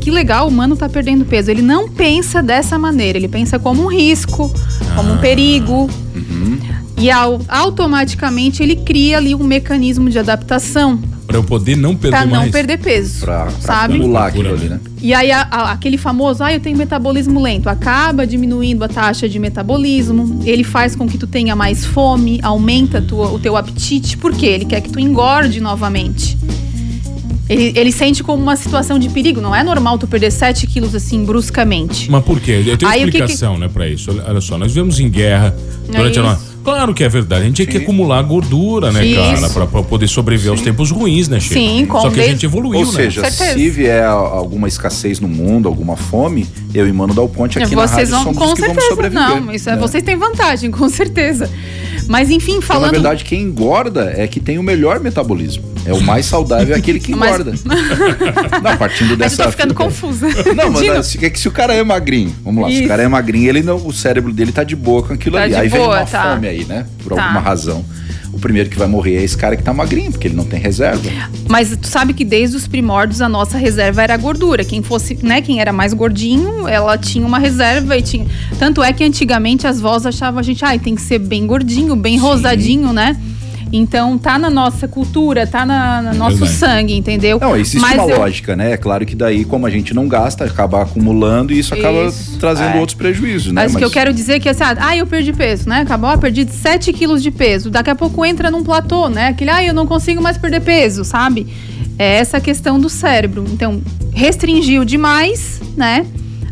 que 0.00 0.10
legal, 0.10 0.48
o 0.48 0.50
mano 0.50 0.76
tá 0.76 0.88
perdendo 0.88 1.24
peso. 1.24 1.50
Ele 1.50 1.62
não 1.62 1.88
pensa 1.88 2.42
dessa 2.42 2.78
maneira, 2.78 3.18
ele 3.18 3.28
pensa 3.28 3.58
como 3.58 3.82
um 3.82 3.86
risco, 3.86 4.52
como 4.94 5.10
um 5.10 5.14
ah. 5.14 5.18
perigo. 5.18 5.90
Uhum. 6.14 6.58
E 6.96 7.10
ao, 7.10 7.40
automaticamente 7.48 8.62
ele 8.62 8.76
cria 8.76 9.16
ali 9.16 9.34
um 9.34 9.42
mecanismo 9.42 10.10
de 10.10 10.18
adaptação 10.18 11.00
para 11.30 11.38
eu 11.38 11.44
poder 11.44 11.76
não 11.76 11.94
perder 11.94 12.16
pra 12.16 12.26
mais. 12.26 12.44
não 12.44 12.50
perder 12.50 12.78
peso. 12.78 13.20
Pra, 13.20 13.44
pra 13.44 13.50
sabe? 13.60 13.94
acumular 13.94 14.26
aquilo 14.26 14.52
ali, 14.52 14.68
né? 14.68 14.80
E 15.00 15.14
aí, 15.14 15.30
a, 15.30 15.42
a, 15.42 15.72
aquele 15.72 15.96
famoso, 15.96 16.42
ah, 16.42 16.52
eu 16.52 16.60
tenho 16.60 16.76
metabolismo 16.76 17.40
lento, 17.40 17.68
acaba 17.68 18.26
diminuindo 18.26 18.84
a 18.84 18.88
taxa 18.88 19.28
de 19.28 19.38
metabolismo, 19.38 20.40
ele 20.44 20.64
faz 20.64 20.96
com 20.96 21.08
que 21.08 21.16
tu 21.16 21.26
tenha 21.26 21.54
mais 21.54 21.84
fome, 21.84 22.40
aumenta 22.42 23.00
tua, 23.00 23.30
o 23.30 23.38
teu 23.38 23.56
apetite, 23.56 24.16
porque 24.16 24.44
ele 24.44 24.64
quer 24.64 24.80
que 24.80 24.90
tu 24.90 24.98
engorde 24.98 25.60
novamente. 25.60 26.36
Ele, 27.48 27.72
ele 27.74 27.90
sente 27.90 28.22
como 28.22 28.40
uma 28.40 28.54
situação 28.54 28.96
de 28.96 29.08
perigo. 29.08 29.40
Não 29.40 29.52
é 29.54 29.64
normal 29.64 29.98
tu 29.98 30.06
perder 30.06 30.30
7 30.30 30.68
quilos 30.68 30.94
assim 30.94 31.24
bruscamente. 31.24 32.08
Mas 32.08 32.24
por 32.24 32.38
quê? 32.38 32.62
Eu 32.64 32.78
tenho 32.78 32.88
Aí, 32.88 33.02
explicação, 33.02 33.54
que 33.54 33.60
que... 33.60 33.66
né, 33.66 33.70
pra 33.72 33.88
isso. 33.88 34.10
Olha 34.24 34.40
só, 34.40 34.56
nós 34.56 34.68
vivemos 34.72 35.00
em 35.00 35.10
guerra 35.10 35.52
é 35.88 35.96
durante 35.96 36.18
é 36.18 36.20
a 36.20 36.24
nossa. 36.24 36.49
Claro 36.62 36.94
que 36.94 37.02
é 37.02 37.08
verdade. 37.08 37.42
A 37.42 37.44
gente 37.46 37.56
tinha 37.56 37.66
que 37.66 37.78
acumular 37.78 38.22
gordura, 38.22 38.92
né, 38.92 39.14
cara? 39.14 39.50
Pra, 39.50 39.66
pra, 39.66 39.82
poder 39.82 40.08
sobreviver 40.08 40.52
Sim. 40.52 40.58
aos 40.58 40.60
tempos 40.62 40.90
ruins, 40.90 41.28
né, 41.28 41.40
Chico? 41.40 41.54
Sim, 41.54 41.86
com 41.86 42.00
Só 42.00 42.10
que 42.10 42.20
a 42.20 42.26
gente 42.26 42.44
evoluiu, 42.44 42.80
Ou 42.80 42.86
né? 42.86 42.92
seja, 42.92 43.30
se 43.30 43.70
vier 43.70 44.04
alguma 44.04 44.68
escassez 44.68 45.20
no 45.20 45.28
mundo, 45.28 45.68
alguma 45.68 45.96
fome, 45.96 46.46
eu 46.74 46.86
e 46.86 46.92
Mano 46.92 47.14
Dal 47.14 47.28
Ponte 47.28 47.58
aqui 47.58 47.74
vocês 47.74 48.10
na 48.10 48.18
rádio 48.18 48.32
vão, 48.32 48.34
somos 48.34 48.38
com 48.38 48.54
que 48.54 48.60
certeza, 48.60 48.80
vamos 48.80 48.88
sobreviver. 48.88 49.40
Não, 49.40 49.52
isso 49.52 49.70
é, 49.70 49.72
né? 49.74 49.78
vocês 49.78 50.02
têm 50.02 50.16
vantagem, 50.16 50.70
com 50.70 50.88
certeza. 50.88 51.50
Mas 52.10 52.28
enfim, 52.28 52.60
falando. 52.60 52.88
Então, 52.88 53.02
na 53.02 53.08
verdade, 53.08 53.24
quem 53.24 53.40
engorda 53.40 54.12
é 54.16 54.26
que 54.26 54.40
tem 54.40 54.58
o 54.58 54.64
melhor 54.64 54.98
metabolismo. 54.98 55.62
É 55.86 55.92
o 55.92 56.02
mais 56.02 56.26
saudável 56.26 56.74
é 56.74 56.78
aquele 56.78 56.98
que 56.98 57.12
engorda. 57.14 57.54
Mas... 57.64 57.78
Não, 58.60 58.76
partindo 58.76 59.16
dessa. 59.16 59.42
Eu 59.42 59.46
tô 59.46 59.52
ficando 59.52 59.74
confusa. 59.74 60.26
Não, 60.56 60.70
mas 60.72 60.88
assim, 60.88 61.24
é 61.24 61.30
que 61.30 61.38
se 61.38 61.46
o 61.46 61.52
cara 61.52 61.72
é 61.72 61.84
magrinho, 61.84 62.34
vamos 62.44 62.64
lá, 62.64 62.68
Isso. 62.68 62.80
se 62.80 62.84
o 62.84 62.88
cara 62.88 63.04
é 63.04 63.06
magrinho, 63.06 63.48
ele 63.48 63.62
não, 63.62 63.76
o 63.76 63.92
cérebro 63.92 64.32
dele 64.32 64.50
tá 64.50 64.64
de 64.64 64.74
boa 64.74 65.04
com 65.04 65.12
aquilo 65.12 65.36
tá 65.36 65.44
ali. 65.44 65.54
Aí 65.54 65.68
boa, 65.68 65.80
vem 65.80 65.88
uma 65.88 66.04
tá. 66.04 66.34
fome 66.34 66.48
aí, 66.48 66.64
né? 66.64 66.84
Por 67.00 67.14
tá. 67.14 67.22
alguma 67.22 67.40
razão 67.40 67.84
o 68.32 68.38
primeiro 68.38 68.70
que 68.70 68.78
vai 68.78 68.86
morrer 68.86 69.16
é 69.16 69.22
esse 69.22 69.36
cara 69.36 69.56
que 69.56 69.62
tá 69.62 69.72
magrinho, 69.72 70.10
porque 70.10 70.28
ele 70.28 70.36
não 70.36 70.44
tem 70.44 70.60
reserva. 70.60 71.02
Mas 71.48 71.76
tu 71.76 71.86
sabe 71.86 72.12
que 72.14 72.24
desde 72.24 72.56
os 72.56 72.66
primórdios 72.66 73.20
a 73.20 73.28
nossa 73.28 73.58
reserva 73.58 74.02
era 74.02 74.14
a 74.14 74.16
gordura. 74.16 74.64
Quem 74.64 74.82
fosse, 74.82 75.18
né, 75.22 75.40
quem 75.40 75.60
era 75.60 75.72
mais 75.72 75.92
gordinho, 75.92 76.68
ela 76.68 76.96
tinha 76.96 77.26
uma 77.26 77.38
reserva 77.38 77.96
e 77.96 78.02
tinha. 78.02 78.26
Tanto 78.58 78.82
é 78.82 78.92
que 78.92 79.02
antigamente 79.02 79.66
as 79.66 79.80
vós 79.80 80.06
achavam 80.06 80.38
a 80.38 80.42
gente, 80.42 80.64
ai, 80.64 80.76
ah, 80.76 80.78
tem 80.78 80.94
que 80.94 81.02
ser 81.02 81.18
bem 81.18 81.46
gordinho, 81.46 81.96
bem 81.96 82.18
Sim. 82.18 82.24
rosadinho, 82.24 82.92
né? 82.92 83.16
Então 83.72 84.18
tá 84.18 84.38
na 84.38 84.50
nossa 84.50 84.88
cultura, 84.88 85.46
tá 85.46 85.64
na, 85.64 86.02
no 86.02 86.14
nosso 86.14 86.38
Verdade. 86.38 86.58
sangue, 86.58 86.96
entendeu? 86.96 87.38
Não, 87.40 87.56
existe 87.56 87.80
Mas 87.80 87.94
uma 87.94 88.10
eu... 88.10 88.18
lógica, 88.18 88.56
né? 88.56 88.72
É 88.72 88.76
claro 88.76 89.06
que 89.06 89.14
daí, 89.14 89.44
como 89.44 89.66
a 89.66 89.70
gente 89.70 89.94
não 89.94 90.08
gasta, 90.08 90.44
acaba 90.44 90.82
acumulando 90.82 91.52
e 91.52 91.58
isso 91.58 91.72
acaba 91.72 92.04
isso, 92.06 92.38
trazendo 92.38 92.76
é. 92.76 92.80
outros 92.80 92.96
prejuízos, 92.96 93.52
né? 93.52 93.62
Mas, 93.62 93.72
Mas 93.72 93.74
o 93.74 93.78
que 93.78 93.84
eu 93.84 93.90
quero 93.90 94.12
dizer 94.12 94.34
é 94.34 94.40
que 94.40 94.48
assim, 94.48 94.64
ah, 94.64 94.96
eu 94.96 95.06
perdi 95.06 95.32
peso, 95.32 95.68
né? 95.68 95.80
Acabou, 95.80 96.10
ah, 96.10 96.18
perdi 96.18 96.46
7 96.50 96.92
quilos 96.92 97.22
de 97.22 97.30
peso. 97.30 97.70
Daqui 97.70 97.90
a 97.90 97.94
pouco 97.94 98.24
entra 98.24 98.50
num 98.50 98.64
platô, 98.64 99.08
né? 99.08 99.28
Aquele, 99.28 99.50
ah, 99.50 99.64
eu 99.64 99.74
não 99.74 99.86
consigo 99.86 100.20
mais 100.20 100.36
perder 100.36 100.60
peso, 100.60 101.04
sabe? 101.04 101.46
É 101.98 102.16
essa 102.16 102.40
questão 102.40 102.80
do 102.80 102.88
cérebro. 102.88 103.44
Então, 103.52 103.80
restringiu 104.12 104.84
demais, 104.84 105.60
né? 105.76 106.06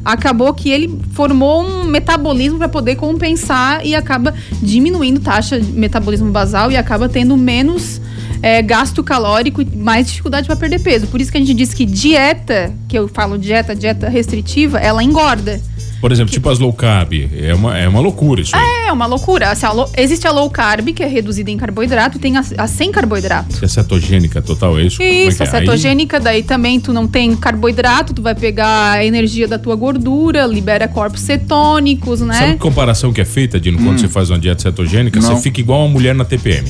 Acabou 0.09 0.55
que 0.55 0.71
ele 0.71 0.99
formou 1.13 1.63
um 1.63 1.85
metabolismo 1.85 2.57
para 2.57 2.69
poder 2.69 2.97
compensar 2.97 3.85
e 3.85 3.95
acaba 3.95 4.33
diminuindo 4.63 5.21
taxa 5.21 5.61
de 5.61 5.71
metabolismo 5.71 6.31
basal 6.31 6.73
e 6.73 6.79
acaba 6.79 7.11
tendo 7.11 7.37
menos 7.37 8.01
é, 8.43 8.63
gasto 8.63 9.05
calórico 9.05 9.61
e 9.61 9.67
mais 9.67 10.07
dificuldade 10.07 10.47
para 10.47 10.57
perder 10.57 10.79
peso. 10.81 11.09
Por 11.09 11.21
isso 11.21 11.31
que 11.31 11.37
a 11.37 11.41
gente 11.41 11.53
diz 11.53 11.75
que 11.75 11.85
dieta, 11.85 12.73
que 12.89 12.99
eu 12.99 13.07
falo 13.07 13.37
dieta, 13.37 13.77
dieta 13.77 14.09
restritiva, 14.09 14.79
ela 14.79 15.05
engorda. 15.05 15.61
Por 16.01 16.13
exemplo, 16.13 16.31
que... 16.31 16.35
tipo 16.35 16.49
as 16.49 16.59
low 16.59 16.73
carb. 16.73 17.13
É 17.33 17.55
uma, 17.55 17.77
é 17.77 17.89
uma 17.89 18.01
loucura 18.01 18.41
isso. 18.41 18.55
Aí. 18.55 18.89
É, 18.89 18.93
uma 18.93 19.07
loucura. 19.07 19.51
Assim, 19.51 19.67
a 19.67 19.73
lo... 19.73 19.89
Existe 19.97 20.27
a 20.27 20.31
low 20.31 20.49
carb, 20.51 20.93
que 20.93 21.03
é 21.03 21.07
reduzida 21.07 21.51
em 21.51 21.57
carboidrato, 21.57 22.17
e 22.17 22.21
tem 22.21 22.37
a, 22.37 22.45
a 22.57 22.67
sem 22.67 22.93
carboidrato. 22.93 23.59
Que 23.59 23.65
é 23.65 23.69
cetogênica 23.69 24.41
total, 24.41 24.79
é 24.79 24.83
isso? 24.83 25.03
É 25.03 25.11
isso, 25.11 25.43
é 25.43 25.47
a 25.47 25.51
cetogênica, 25.51 26.19
Aí... 26.19 26.23
daí 26.23 26.43
também 26.43 26.81
tu 26.81 26.93
não 26.93 27.07
tem 27.07 27.35
carboidrato, 27.37 28.15
tu 28.15 28.23
vai 28.23 28.35
pegar 28.35 28.93
a 28.93 29.05
energia 29.05 29.49
da 29.49 29.59
tua 29.59 29.75
gordura, 29.77 30.47
libera 30.47 30.87
corpos 30.89 31.21
cetônicos, 31.21 32.21
né? 32.21 32.35
Sabe 32.35 32.53
que 32.53 32.59
comparação 32.59 33.13
que 33.13 33.21
é 33.21 33.25
feita, 33.25 33.59
Dino, 33.59 33.79
hum. 33.79 33.85
quando 33.85 34.01
você 34.01 34.09
faz 34.09 34.31
uma 34.31 34.39
dieta 34.39 34.63
cetogênica? 34.63 35.21
Não. 35.21 35.37
Você 35.37 35.43
fica 35.43 35.61
igual 35.61 35.81
uma 35.81 35.89
mulher 35.89 36.15
na 36.15 36.25
TPM. 36.25 36.69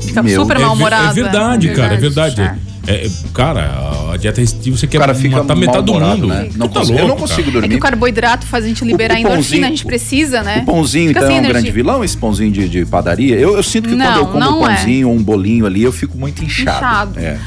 Fica 0.00 0.22
Meu, 0.22 0.40
super 0.40 0.58
mal-humorada. 0.58 1.06
É, 1.06 1.10
é, 1.10 1.12
verdade, 1.12 1.68
é, 1.68 1.72
cara, 1.72 1.94
é 1.94 1.96
verdade. 1.96 2.40
É. 2.40 2.72
É, 2.86 3.08
cara, 3.32 3.91
a 4.12 4.16
dieta 4.16 4.40
restritiva 4.40 4.76
você 4.76 4.86
quer 4.86 4.98
cara 4.98 5.14
fica 5.14 5.38
matar 5.38 5.56
metade 5.56 5.86
do 5.86 5.94
mundo. 5.94 6.26
Né? 6.26 6.50
Não 6.54 6.68
tá 6.68 6.80
consigo, 6.80 6.98
louco, 6.98 7.04
eu 7.04 7.08
não 7.08 7.16
consigo 7.16 7.42
cara. 7.42 7.52
dormir. 7.52 7.66
É 7.66 7.68
que 7.70 7.76
o 7.76 7.80
carboidrato 7.80 8.46
faz 8.46 8.64
a 8.64 8.68
gente 8.68 8.84
liberar 8.84 9.14
o, 9.14 9.16
o 9.16 9.20
endorfina, 9.20 9.66
a 9.66 9.70
gente 9.70 9.86
precisa, 9.86 10.42
né? 10.42 10.58
O 10.62 10.66
pãozinho, 10.66 11.08
fica 11.08 11.20
então, 11.20 11.36
é 11.36 11.40
um 11.40 11.48
grande 11.48 11.70
vilão, 11.70 12.04
esse 12.04 12.16
pãozinho 12.16 12.52
de, 12.52 12.68
de 12.68 12.84
padaria? 12.84 13.36
Eu, 13.36 13.56
eu 13.56 13.62
sinto 13.62 13.88
que 13.88 13.94
não, 13.94 14.06
quando 14.26 14.42
eu 14.42 14.48
como 14.48 14.60
um 14.60 14.66
pãozinho 14.66 15.08
é. 15.08 15.10
ou 15.10 15.16
um 15.16 15.22
bolinho 15.22 15.64
ali, 15.64 15.82
eu 15.82 15.92
fico 15.92 16.18
muito 16.18 16.44
inchado. 16.44 17.18
Inchado. 17.18 17.20
É. 17.20 17.38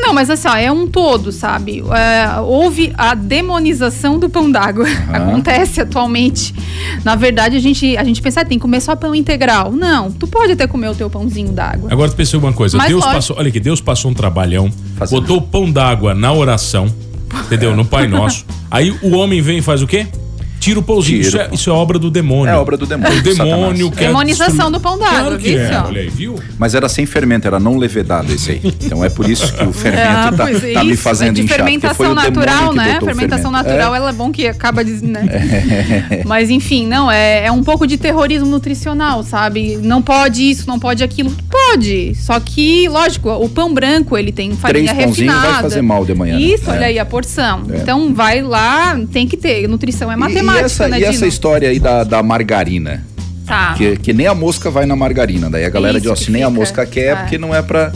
Não, 0.00 0.14
mas 0.14 0.30
assim, 0.30 0.48
ó, 0.48 0.56
é 0.56 0.70
um 0.70 0.86
todo, 0.86 1.32
sabe? 1.32 1.82
É, 1.92 2.40
houve 2.40 2.92
a 2.96 3.14
demonização 3.14 4.18
do 4.18 4.28
pão 4.30 4.50
d'água. 4.50 4.86
Acontece 5.12 5.80
atualmente. 5.80 6.54
Na 7.04 7.14
verdade, 7.16 7.56
a 7.56 7.60
gente, 7.60 7.96
a 7.96 8.04
gente 8.04 8.22
pensa, 8.22 8.40
ah, 8.40 8.44
tem 8.44 8.58
que 8.58 8.62
comer 8.62 8.80
só 8.80 8.94
pão 8.96 9.14
integral. 9.14 9.72
Não, 9.72 10.10
tu 10.10 10.26
pode 10.26 10.52
até 10.52 10.66
comer 10.66 10.88
o 10.88 10.94
teu 10.94 11.10
pãozinho 11.10 11.52
d'água. 11.52 11.92
Agora 11.92 12.10
tu 12.10 12.16
pensei 12.16 12.38
uma 12.38 12.52
coisa, 12.52 12.76
Mas 12.76 12.88
Deus 12.88 13.00
lógico. 13.00 13.14
passou, 13.16 13.36
olha 13.38 13.48
aqui, 13.48 13.60
Deus 13.60 13.80
passou 13.80 14.10
um 14.10 14.14
trabalhão, 14.14 14.70
Fazendo. 14.96 15.20
botou 15.20 15.36
o 15.38 15.42
pão 15.42 15.70
d'água 15.70 16.14
na 16.14 16.32
oração, 16.32 16.86
entendeu? 17.46 17.74
No 17.76 17.84
Pai 17.84 18.06
Nosso. 18.08 18.44
Aí 18.70 18.90
o 19.02 19.16
homem 19.16 19.40
vem 19.42 19.58
e 19.58 19.62
faz 19.62 19.82
o 19.82 19.86
quê? 19.86 20.06
Tira 20.68 20.80
o 20.80 20.82
pãozinho. 20.82 21.18
Tira 21.22 21.28
Isso 21.28 21.36
é, 21.38 21.44
pão. 21.44 21.54
isso 21.54 21.70
é 21.70 21.72
obra 21.72 21.98
do 21.98 22.10
demônio. 22.10 22.52
É 22.52 22.56
obra 22.56 22.76
do 22.76 22.84
demônio, 22.86 23.18
O 23.18 23.22
demônio 23.22 23.90
quer 23.90 24.06
Demonização 24.08 24.70
destruir- 24.70 24.72
do 24.72 24.80
pão 24.80 24.98
d'água, 24.98 25.18
Claro 25.20 25.38
viu, 25.38 25.58
é, 25.58 25.82
olha 25.86 26.00
aí, 26.02 26.08
viu? 26.08 26.34
Mas 26.58 26.74
era 26.74 26.88
sem 26.88 27.06
fermento, 27.06 27.46
era 27.46 27.58
não 27.58 27.76
levedado 27.78 28.32
esse 28.32 28.50
aí. 28.52 28.60
Então 28.64 29.04
é 29.04 29.08
por 29.08 29.28
isso 29.28 29.52
que 29.52 29.64
o 29.64 29.72
fermento 29.72 30.08
Ah, 30.08 30.32
tá, 30.36 30.44
pois 30.44 30.62
é 30.64 30.72
tá 30.72 30.84
me 30.84 30.92
isso, 30.92 31.02
fazendo 31.02 31.28
é 31.30 31.32
de 31.32 31.42
inchar. 31.42 31.58
porque 31.58 31.78
foi 31.80 32.06
fermentação 32.06 32.14
natural, 32.14 32.70
que 32.70 32.76
né? 32.76 32.98
Fermentação 33.02 33.50
natural, 33.50 33.94
ela 33.94 34.10
é 34.10 34.12
bom 34.12 34.30
que 34.30 34.46
acaba 34.46 34.84
de, 34.84 34.92
né? 35.04 35.24
Mas 36.26 36.50
enfim, 36.50 36.86
não, 36.86 37.10
é, 37.10 37.46
é 37.46 37.52
um 37.52 37.62
pouco 37.62 37.86
de 37.86 37.96
terrorismo 37.96 38.48
nutricional, 38.48 39.22
sabe? 39.22 39.76
Não 39.82 40.02
pode 40.02 40.50
isso, 40.50 40.66
não 40.66 40.78
pode 40.78 41.02
aquilo. 41.02 41.32
Pode, 41.50 42.14
só 42.16 42.38
que, 42.40 42.88
lógico, 42.88 43.30
o 43.30 43.48
pão 43.48 43.72
branco, 43.72 44.16
ele 44.16 44.32
tem 44.32 44.52
farinha 44.52 44.92
Três 44.94 45.08
refinada. 45.08 45.48
vai 45.52 45.62
fazer 45.62 45.82
mal 45.82 46.04
de 46.04 46.14
manhã, 46.14 46.34
né? 46.34 46.40
Isso, 46.42 46.70
É. 46.70 46.74
olha 46.74 46.86
aí 46.86 46.98
a 46.98 47.04
porção. 47.04 47.62
É. 47.70 47.76
Então 47.78 48.14
vai 48.14 48.40
lá, 48.42 48.98
tem 49.12 49.26
que 49.26 49.36
ter. 49.36 49.68
Nutrição 49.68 50.10
é 50.10 50.14
E- 50.14 50.16
matemática, 50.16 50.57
e 50.57 50.57
essa, 50.64 50.88
né, 50.88 51.00
e 51.00 51.04
essa 51.04 51.26
história 51.26 51.68
aí 51.68 51.78
da, 51.78 52.04
da 52.04 52.22
margarina? 52.22 53.04
Tá. 53.46 53.74
Que, 53.74 53.96
que 53.96 54.12
nem 54.12 54.26
a 54.26 54.34
mosca 54.34 54.70
vai 54.70 54.84
na 54.84 54.94
margarina. 54.94 55.48
Daí 55.48 55.64
a 55.64 55.70
galera 55.70 55.98
diz, 56.00 56.10
ó, 56.10 56.14
se 56.14 56.30
nem 56.30 56.42
a 56.42 56.50
mosca 56.50 56.84
quer, 56.84 57.12
É. 57.12 57.16
porque 57.16 57.38
não 57.38 57.54
é 57.54 57.62
pra... 57.62 57.92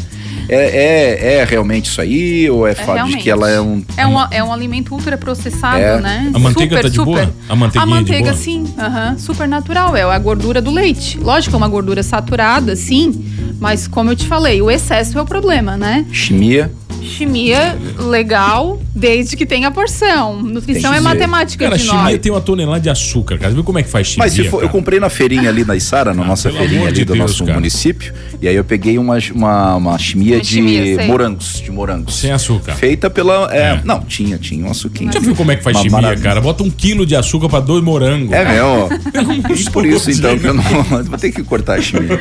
É, 0.48 0.56
é, 0.56 1.34
é 1.34 1.44
realmente 1.44 1.86
isso 1.86 2.00
aí? 2.00 2.50
Ou 2.50 2.66
é, 2.66 2.74
fato 2.74 2.86
de 2.88 2.94
realmente. 2.94 3.22
que 3.22 3.30
ela 3.30 3.48
é 3.50 3.60
um... 3.60 3.82
É 3.96 4.06
um, 4.06 4.18
é 4.30 4.42
um 4.42 4.52
alimento 4.52 4.92
ultraprocessado, 4.94 5.78
É. 5.78 6.00
né? 6.00 6.30
A 6.34 6.38
manteiga 6.38 6.80
tá 6.82 6.88
de 6.88 6.96
boa? 6.96 7.32
A 7.48 7.54
manteiguinha 7.54 7.82
A 7.82 7.98
de 7.98 8.04
manteiga, 8.04 8.30
boa? 8.30 8.42
sim. 8.42 8.64
aham, 8.78 9.16
super 9.18 9.46
natural. 9.46 9.94
É 9.96 10.02
a 10.02 10.18
gordura 10.18 10.60
do 10.60 10.70
leite. 10.70 11.18
Lógico, 11.18 11.54
é 11.54 11.58
uma 11.58 11.68
gordura 11.68 12.02
saturada, 12.02 12.74
sim. 12.74 13.24
Mas 13.60 13.86
como 13.86 14.10
eu 14.10 14.16
te 14.16 14.26
falei, 14.26 14.60
o 14.60 14.70
excesso 14.70 15.16
é 15.18 15.22
o 15.22 15.26
problema, 15.26 15.76
né? 15.76 16.04
Chimia. 16.10 16.72
Chimia, 17.12 17.76
legal, 17.98 18.80
desde 18.94 19.36
que 19.36 19.44
tenha 19.46 19.70
porção. 19.70 20.42
Nutrição 20.42 20.92
é 20.92 21.00
matemática 21.00 21.64
Cara, 21.64 21.76
de 21.76 21.84
chimia 21.84 22.02
nós. 22.02 22.18
tem 22.18 22.32
uma 22.32 22.40
tonelada 22.40 22.80
de 22.80 22.90
açúcar, 22.90 23.36
cara. 23.38 23.50
Você 23.50 23.54
viu 23.54 23.64
como 23.64 23.78
é 23.78 23.82
que 23.82 23.88
faz 23.90 24.06
chimia? 24.08 24.24
Mas 24.24 24.32
se 24.32 24.44
for, 24.44 24.56
eu 24.56 24.60
cara? 24.62 24.72
comprei 24.72 24.98
na 25.00 25.08
feirinha 25.08 25.48
ali 25.48 25.64
na 25.64 25.76
Isara, 25.76 26.12
na 26.14 26.22
Ah, 26.22 26.26
nossa 26.26 26.50
feirinha 26.50 26.86
ali 26.88 26.92
de 26.92 27.04
do 27.04 27.12
Deus, 27.14 27.18
nosso 27.30 27.44
cara. 27.44 27.54
município, 27.58 28.12
e 28.40 28.48
aí 28.48 28.54
eu 28.56 28.64
peguei 28.64 28.98
uma, 28.98 29.18
uma, 29.34 29.74
uma 29.76 29.98
chimia 29.98 30.36
Uma 30.36 30.40
de 30.42 30.46
chimia, 30.48 31.06
morangos, 31.06 31.60
de 31.62 31.70
morangos. 31.70 32.14
Sem 32.14 32.30
açúcar. 32.32 32.74
Feita 32.74 33.08
pela... 33.10 33.48
é, 33.54 33.58
É. 33.62 33.80
Não, 33.84 34.00
tinha, 34.00 34.38
tinha 34.38 34.66
um 34.66 34.70
açuquinho. 34.70 35.12
Já 35.12 35.20
viu 35.20 35.34
como 35.34 35.50
é 35.52 35.56
que 35.56 35.62
faz 35.62 35.76
Uma 35.76 35.82
chimia, 35.82 36.00
maravilha. 36.00 36.22
cara? 36.22 36.40
Bota 36.40 36.62
um 36.62 36.70
quilo 36.70 37.04
de 37.06 37.14
açúcar 37.16 37.48
pra 37.48 37.60
dois 37.60 37.82
morangos. 37.82 38.32
É 38.32 38.44
cara. 38.44 38.52
mesmo? 38.54 39.68
Por 39.72 39.86
isso, 39.86 40.10
então, 40.10 40.38
que 40.38 40.46
eu 40.46 40.54
não... 40.54 40.62
Vou 41.04 41.18
ter 41.18 41.30
que 41.32 41.42
cortar 41.42 41.78
a 41.78 41.82
chimia. 41.82 42.18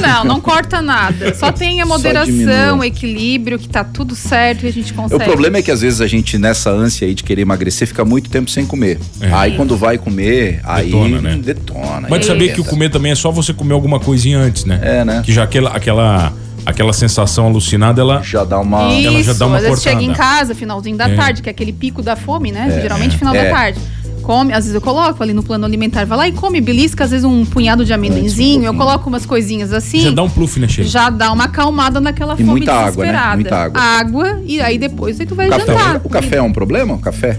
Não, 0.00 0.24
não 0.24 0.40
corta 0.40 0.80
nada. 0.82 1.34
Só 1.34 1.50
tenha 1.52 1.84
moderação, 1.86 2.82
equilíbrio, 2.82 3.58
que 3.58 3.68
tá 3.68 3.84
tudo 3.84 4.01
certo 4.14 4.64
e 4.64 4.68
a 4.68 4.72
gente 4.72 4.92
consegue. 4.92 5.22
O 5.22 5.24
problema 5.24 5.58
é 5.58 5.62
que 5.62 5.70
às 5.70 5.80
vezes 5.80 6.00
a 6.00 6.06
gente, 6.06 6.36
nessa 6.38 6.70
ânsia 6.70 7.06
aí 7.06 7.14
de 7.14 7.22
querer 7.22 7.42
emagrecer, 7.42 7.86
fica 7.88 8.04
muito 8.04 8.28
tempo 8.28 8.50
sem 8.50 8.66
comer. 8.66 8.98
É. 9.20 9.32
Aí 9.32 9.56
quando 9.56 9.76
vai 9.76 9.96
comer, 9.98 10.60
aí 10.64 10.86
Detona, 10.86 11.20
né? 11.20 11.36
detona. 11.42 12.06
Mas 12.10 12.26
sabia 12.26 12.52
que 12.52 12.60
o 12.60 12.64
comer 12.64 12.90
também 12.90 13.12
é 13.12 13.14
só 13.14 13.30
você 13.30 13.52
comer 13.52 13.74
alguma 13.74 13.98
coisinha 14.00 14.38
antes, 14.38 14.64
né? 14.64 14.80
É, 14.82 15.04
né? 15.04 15.22
Que 15.24 15.32
já 15.32 15.42
aquela, 15.44 15.70
aquela, 15.70 16.32
aquela 16.66 16.92
sensação 16.92 17.46
alucinada, 17.46 18.00
ela. 18.00 18.22
Já 18.22 18.44
dá 18.44 18.58
uma... 18.60 18.92
Isso, 18.92 19.08
ela 19.08 19.22
já 19.22 19.32
dá 19.32 19.46
uma 19.46 19.56
às 19.56 19.62
vezes 19.62 19.78
cortada. 19.78 20.00
chega 20.00 20.12
em 20.12 20.14
casa, 20.14 20.54
finalzinho 20.54 20.96
da 20.96 21.08
É. 21.08 21.14
tarde, 21.14 21.42
que 21.42 21.48
é 21.48 21.52
aquele 21.52 21.72
pico 21.72 22.02
da 22.02 22.16
fome, 22.16 22.52
né? 22.52 22.78
Geralmente 22.80 23.16
final 23.16 23.34
É. 23.34 23.44
da 23.44 23.50
tarde. 23.50 23.80
Come, 24.22 24.52
às 24.52 24.64
vezes 24.64 24.74
eu 24.74 24.80
coloco 24.80 25.22
ali 25.22 25.32
no 25.32 25.42
plano 25.42 25.64
alimentar, 25.64 26.04
vai 26.06 26.16
lá 26.18 26.28
e 26.28 26.32
come, 26.32 26.60
belisca, 26.60 27.04
às 27.04 27.10
vezes 27.10 27.24
um 27.24 27.44
punhado 27.44 27.84
de 27.84 27.92
amendoinzinho, 27.92 28.64
eu 28.64 28.74
coloco 28.74 29.08
umas 29.08 29.26
coisinhas 29.26 29.72
assim. 29.72 30.00
Já 30.00 30.10
dá 30.10 30.22
um 30.22 30.30
pluff, 30.30 30.58
né, 30.60 30.68
Sheila? 30.68 30.88
já 30.88 31.10
dá 31.10 31.32
uma 31.32 31.44
acalmada 31.44 32.00
naquela 32.00 32.34
E 32.34 32.38
fome 32.38 32.48
muita 32.50 32.72
água, 32.72 32.82
né? 32.84 32.88
desesperada. 33.12 33.34
Muita 33.36 33.56
água. 33.56 33.80
Água, 33.80 34.42
e 34.46 34.60
aí 34.60 34.78
depois 34.78 35.18
aí 35.20 35.26
tu 35.26 35.34
vai 35.34 35.46
O 35.48 35.50
café, 35.50 35.66
jantar. 35.66 36.00
o 36.04 36.08
café 36.08 36.36
é 36.36 36.42
um 36.42 36.52
problema? 36.52 36.94
O 36.94 36.98
café? 36.98 37.38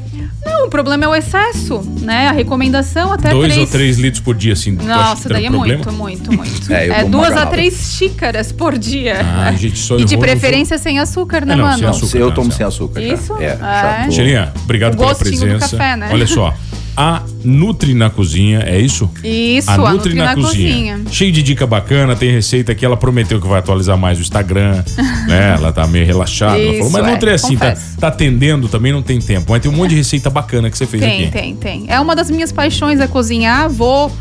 Não, 0.64 0.68
o 0.68 0.70
problema 0.70 1.04
é 1.04 1.08
o 1.10 1.14
excesso, 1.16 1.82
né? 2.00 2.30
A 2.30 2.32
recomendação 2.32 3.12
até 3.12 3.32
Dois 3.32 3.52
três... 3.54 3.68
ou 3.68 3.72
três 3.72 3.98
litros 3.98 4.24
por 4.24 4.34
dia, 4.34 4.54
assim. 4.54 4.72
Nossa, 4.72 5.28
daí 5.28 5.46
é 5.46 5.50
problema? 5.50 5.84
muito, 5.84 5.92
muito, 5.92 6.32
muito. 6.34 6.54
É, 6.74 7.02
É, 7.02 7.04
duas 7.04 7.36
a 7.36 7.46
três 7.46 7.74
xícaras 7.98 8.52
por 8.52 8.78
dia. 8.78 9.20
Ah, 9.22 9.52
gente, 9.54 9.78
só 9.78 9.98
e 10.00 10.06
de 10.06 10.18
preferência 10.18 10.78
sem 10.78 11.00
açúcar, 11.00 11.46
né, 11.46 11.54
É, 11.54 11.58
não, 11.58 11.66
mano? 11.66 11.78
sem 11.80 11.88
açúcar. 11.88 12.18
eu 12.18 12.28
não, 12.28 12.34
tomo 12.34 12.52
sem 12.52 12.66
açúcar 12.66 13.02
já. 13.02 13.14
Isso? 13.14 13.36
É, 13.38 13.46
É. 13.46 13.58
já 13.58 14.04
tô- 14.06 14.12
Xelinha, 14.12 14.54
obrigado 14.64 14.94
O 14.94 14.98
pela 14.98 15.10
gostinho 15.14 15.36
do 15.36 15.40
presença. 15.48 15.78
café, 15.78 15.98
né? 15.98 16.10
Olha 16.12 16.28
só, 16.28 16.54
a 16.96 17.24
Nutri 17.44 17.94
na 17.94 18.10
Cozinha, 18.10 18.60
é 18.66 18.80
isso? 18.80 19.10
Isso, 19.24 19.70
a 19.70 19.74
a 19.74 19.78
Nutri, 19.78 19.94
Nutri 19.94 20.14
na, 20.16 20.26
na 20.26 20.36
cozinha. 20.36 20.94
cozinha. 20.98 21.12
Cheio 21.12 21.32
de 21.32 21.42
dica 21.44 21.66
bacana, 21.66 22.16
tem 22.16 22.32
receita 22.32 22.74
que 22.76 22.86
ela 22.86 22.96
prometeu 22.96 23.42
que 23.42 23.48
vai 23.48 23.60
atualizar 23.60 23.98
mais 23.98 24.18
o 24.20 24.22
Instagram, 24.22 24.84
né? 25.28 25.56
Ela 25.58 25.72
tá 25.74 25.88
meio 25.88 26.06
relaxada. 26.06 26.58
ela 26.58 26.66
falou, 26.74 26.82
Isso, 26.88 26.92
mas 26.92 27.08
é, 27.08 27.12
Nutri 27.12 27.30
é 27.30 27.34
assim, 27.34 27.58
tá, 27.58 27.70
confesso. 27.72 27.98
tá 27.98 28.08
atendendo 28.08 28.68
também, 28.68 28.92
não 28.92 29.02
tem 29.02 29.20
tempo. 29.20 29.48
Mas 29.52 29.62
tem 29.62 29.72
um 29.72 29.76
monte 29.76 29.90
de 29.92 29.96
receita 29.96 30.30
bacana 30.30 30.70
que 30.70 30.78
você 30.78 30.86
fez 30.86 31.02
Tem, 31.02 31.24
aqui. 31.24 31.32
tem, 31.32 31.56
tem. 31.56 31.86
É 31.88 32.00
uma 32.00 32.16
das 32.16 32.30
minhas 32.30 32.52
paixões 32.52 33.00
é 33.00 33.08
cozinhar. 33.08 33.70
Vou, 33.70 34.12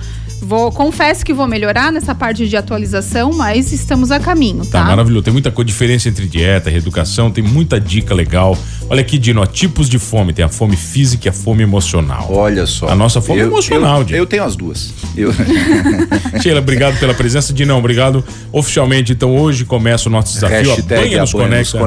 vou, 0.40 0.72
confesso 0.72 1.24
que 1.24 1.32
vou 1.32 1.46
melhorar 1.46 1.92
nessa 1.92 2.14
parte 2.14 2.48
de 2.48 2.56
atualização, 2.56 3.32
mas 3.32 3.72
estamos 3.72 4.10
a 4.10 4.18
caminho, 4.18 4.64
Tá 4.64 4.80
tá? 4.80 4.84
maravilhoso. 4.86 5.24
Tem 5.24 5.32
muita 5.32 5.50
co- 5.50 5.62
diferença 5.62 6.08
entre 6.08 6.26
dieta 6.26 6.68
e 6.70 6.72
reeducação, 6.72 7.30
tem 7.30 7.44
muita 7.44 7.78
dica 7.80 8.14
legal. 8.14 8.56
Olha 8.92 9.00
aqui, 9.00 9.18
Dino, 9.18 9.40
ó, 9.40 9.46
tipos 9.46 9.88
de 9.88 9.98
fome. 9.98 10.34
Tem 10.34 10.44
a 10.44 10.48
fome 10.50 10.76
física 10.76 11.26
e 11.26 11.30
a 11.30 11.32
fome 11.32 11.62
emocional. 11.62 12.26
Olha 12.30 12.66
só. 12.66 12.88
A 12.88 12.94
nossa 12.94 13.22
fome 13.22 13.40
eu, 13.40 13.46
emocional, 13.46 14.00
eu, 14.00 14.04
Di. 14.04 14.14
eu 14.14 14.26
tenho 14.26 14.44
as 14.44 14.54
duas. 14.54 14.92
Eu... 15.16 15.32
Sheila, 16.42 16.58
obrigado 16.60 16.98
pela 17.00 17.14
presença. 17.14 17.54
Dinão, 17.54 17.78
obrigado. 17.78 18.22
Oficialmente, 18.52 19.12
então, 19.12 19.34
hoje 19.34 19.64
começa 19.64 20.08
o 20.08 20.12
nosso 20.12 20.34
desafio. 20.34 20.58
Hashtag 20.74 20.82
Banha 21.08 21.20
nos 21.22 21.34
Apanha 21.34 21.58
nos 21.60 21.72
conecta. 21.72 21.78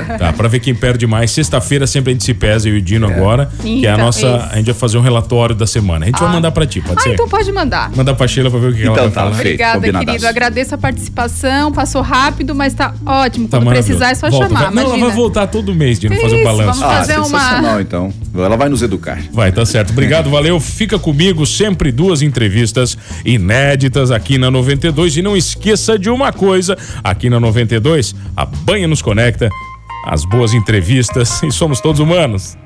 conecta. 0.00 0.18
Tá, 0.18 0.32
pra 0.32 0.48
ver 0.48 0.60
quem 0.60 0.74
perde 0.74 1.06
mais. 1.06 1.30
Sexta-feira 1.32 1.86
sempre 1.86 2.12
a 2.12 2.14
gente 2.14 2.24
se 2.24 2.32
pesa, 2.32 2.66
eu 2.68 2.76
e 2.76 2.78
o 2.78 2.82
Dino 2.82 3.06
agora. 3.06 3.50
que 3.60 3.86
é 3.86 3.90
a 3.90 3.92
Então, 3.94 4.06
nossa. 4.06 4.20
isso. 4.20 4.48
A 4.50 4.56
gente 4.56 4.66
vai 4.66 4.74
fazer 4.74 4.96
um 4.96 5.02
relatório 5.02 5.54
da 5.54 5.66
semana. 5.66 6.04
A 6.04 6.08
gente 6.08 6.18
vai 6.18 6.28
Ah. 6.28 6.32
mandar 6.32 6.50
pra 6.50 6.64
ti, 6.66 6.80
pode 6.80 6.98
Ah, 6.98 7.02
ser? 7.02 7.12
então 7.12 7.28
pode 7.28 7.52
mandar. 7.52 7.90
Manda 7.94 8.14
pra 8.14 8.26
Sheila 8.26 8.50
pra 8.50 8.58
ver 8.58 8.68
o 8.70 8.74
que 8.74 8.82
ela 8.82 8.92
Então 8.92 9.04
vai 9.04 9.12
tá, 9.12 9.20
falar. 9.20 9.32
feito. 9.32 9.46
Obrigada, 9.48 9.74
combinadaço. 9.74 10.06
querido. 10.06 10.26
Agradeço 10.28 10.74
a 10.74 10.78
participação. 10.78 11.72
Passou 11.72 12.00
rápido, 12.00 12.54
mas 12.54 12.72
tá 12.72 12.94
ótimo. 13.04 13.48
Tá 13.48 13.58
Quando 13.58 13.68
precisar 13.68 14.10
é 14.12 14.14
só 14.14 14.30
Volta, 14.30 14.46
chamar. 14.48 14.64
vai- 14.70 14.74
Não, 14.74 14.82
ela 14.94 14.98
vai 14.98 15.10
voltar 15.14 15.46
todo 15.46 15.74
mês, 15.74 15.98
Dino, 15.98 16.14
fazer 16.16 16.36
o 16.36 16.38
Isso, 16.38 16.44
balanço. 16.56 16.80
vamos 16.80 16.94
Ah, 16.94 16.98
fazer 16.98 17.16
uma- 17.18 17.24
sensacional, 17.40 17.80
então. 17.80 18.12
Ela 18.34 18.56
vai 18.56 18.68
nos 18.68 18.82
educar. 18.82 19.18
Vai, 19.32 19.52
tá 19.52 19.64
certo. 19.66 19.90
Obrigado, 19.90 20.30
valeu. 20.30 20.58
Fica 20.60 20.98
comigo 20.98 21.44
sempre 21.46 21.90
duas 21.92 22.22
entrevistas 22.22 22.96
inéditas 23.24 24.10
aqui 24.10 24.38
na 24.38 24.50
92 24.50 25.16
e 25.16 25.22
não 25.22 25.36
esqueça 25.36 25.98
de 25.98 26.08
uma 26.10 26.32
coisa, 26.32 26.76
aqui 27.02 27.28
na 27.30 27.38
92, 27.40 28.14
a 28.36 28.44
Banha 28.44 28.86
nos 28.88 29.02
conecta, 29.02 29.48
as 30.06 30.24
boas 30.24 30.52
entrevistas 30.54 31.42
e 31.44 31.50
somos 31.52 31.80
todos 31.80 32.00
humanos. 32.00 32.56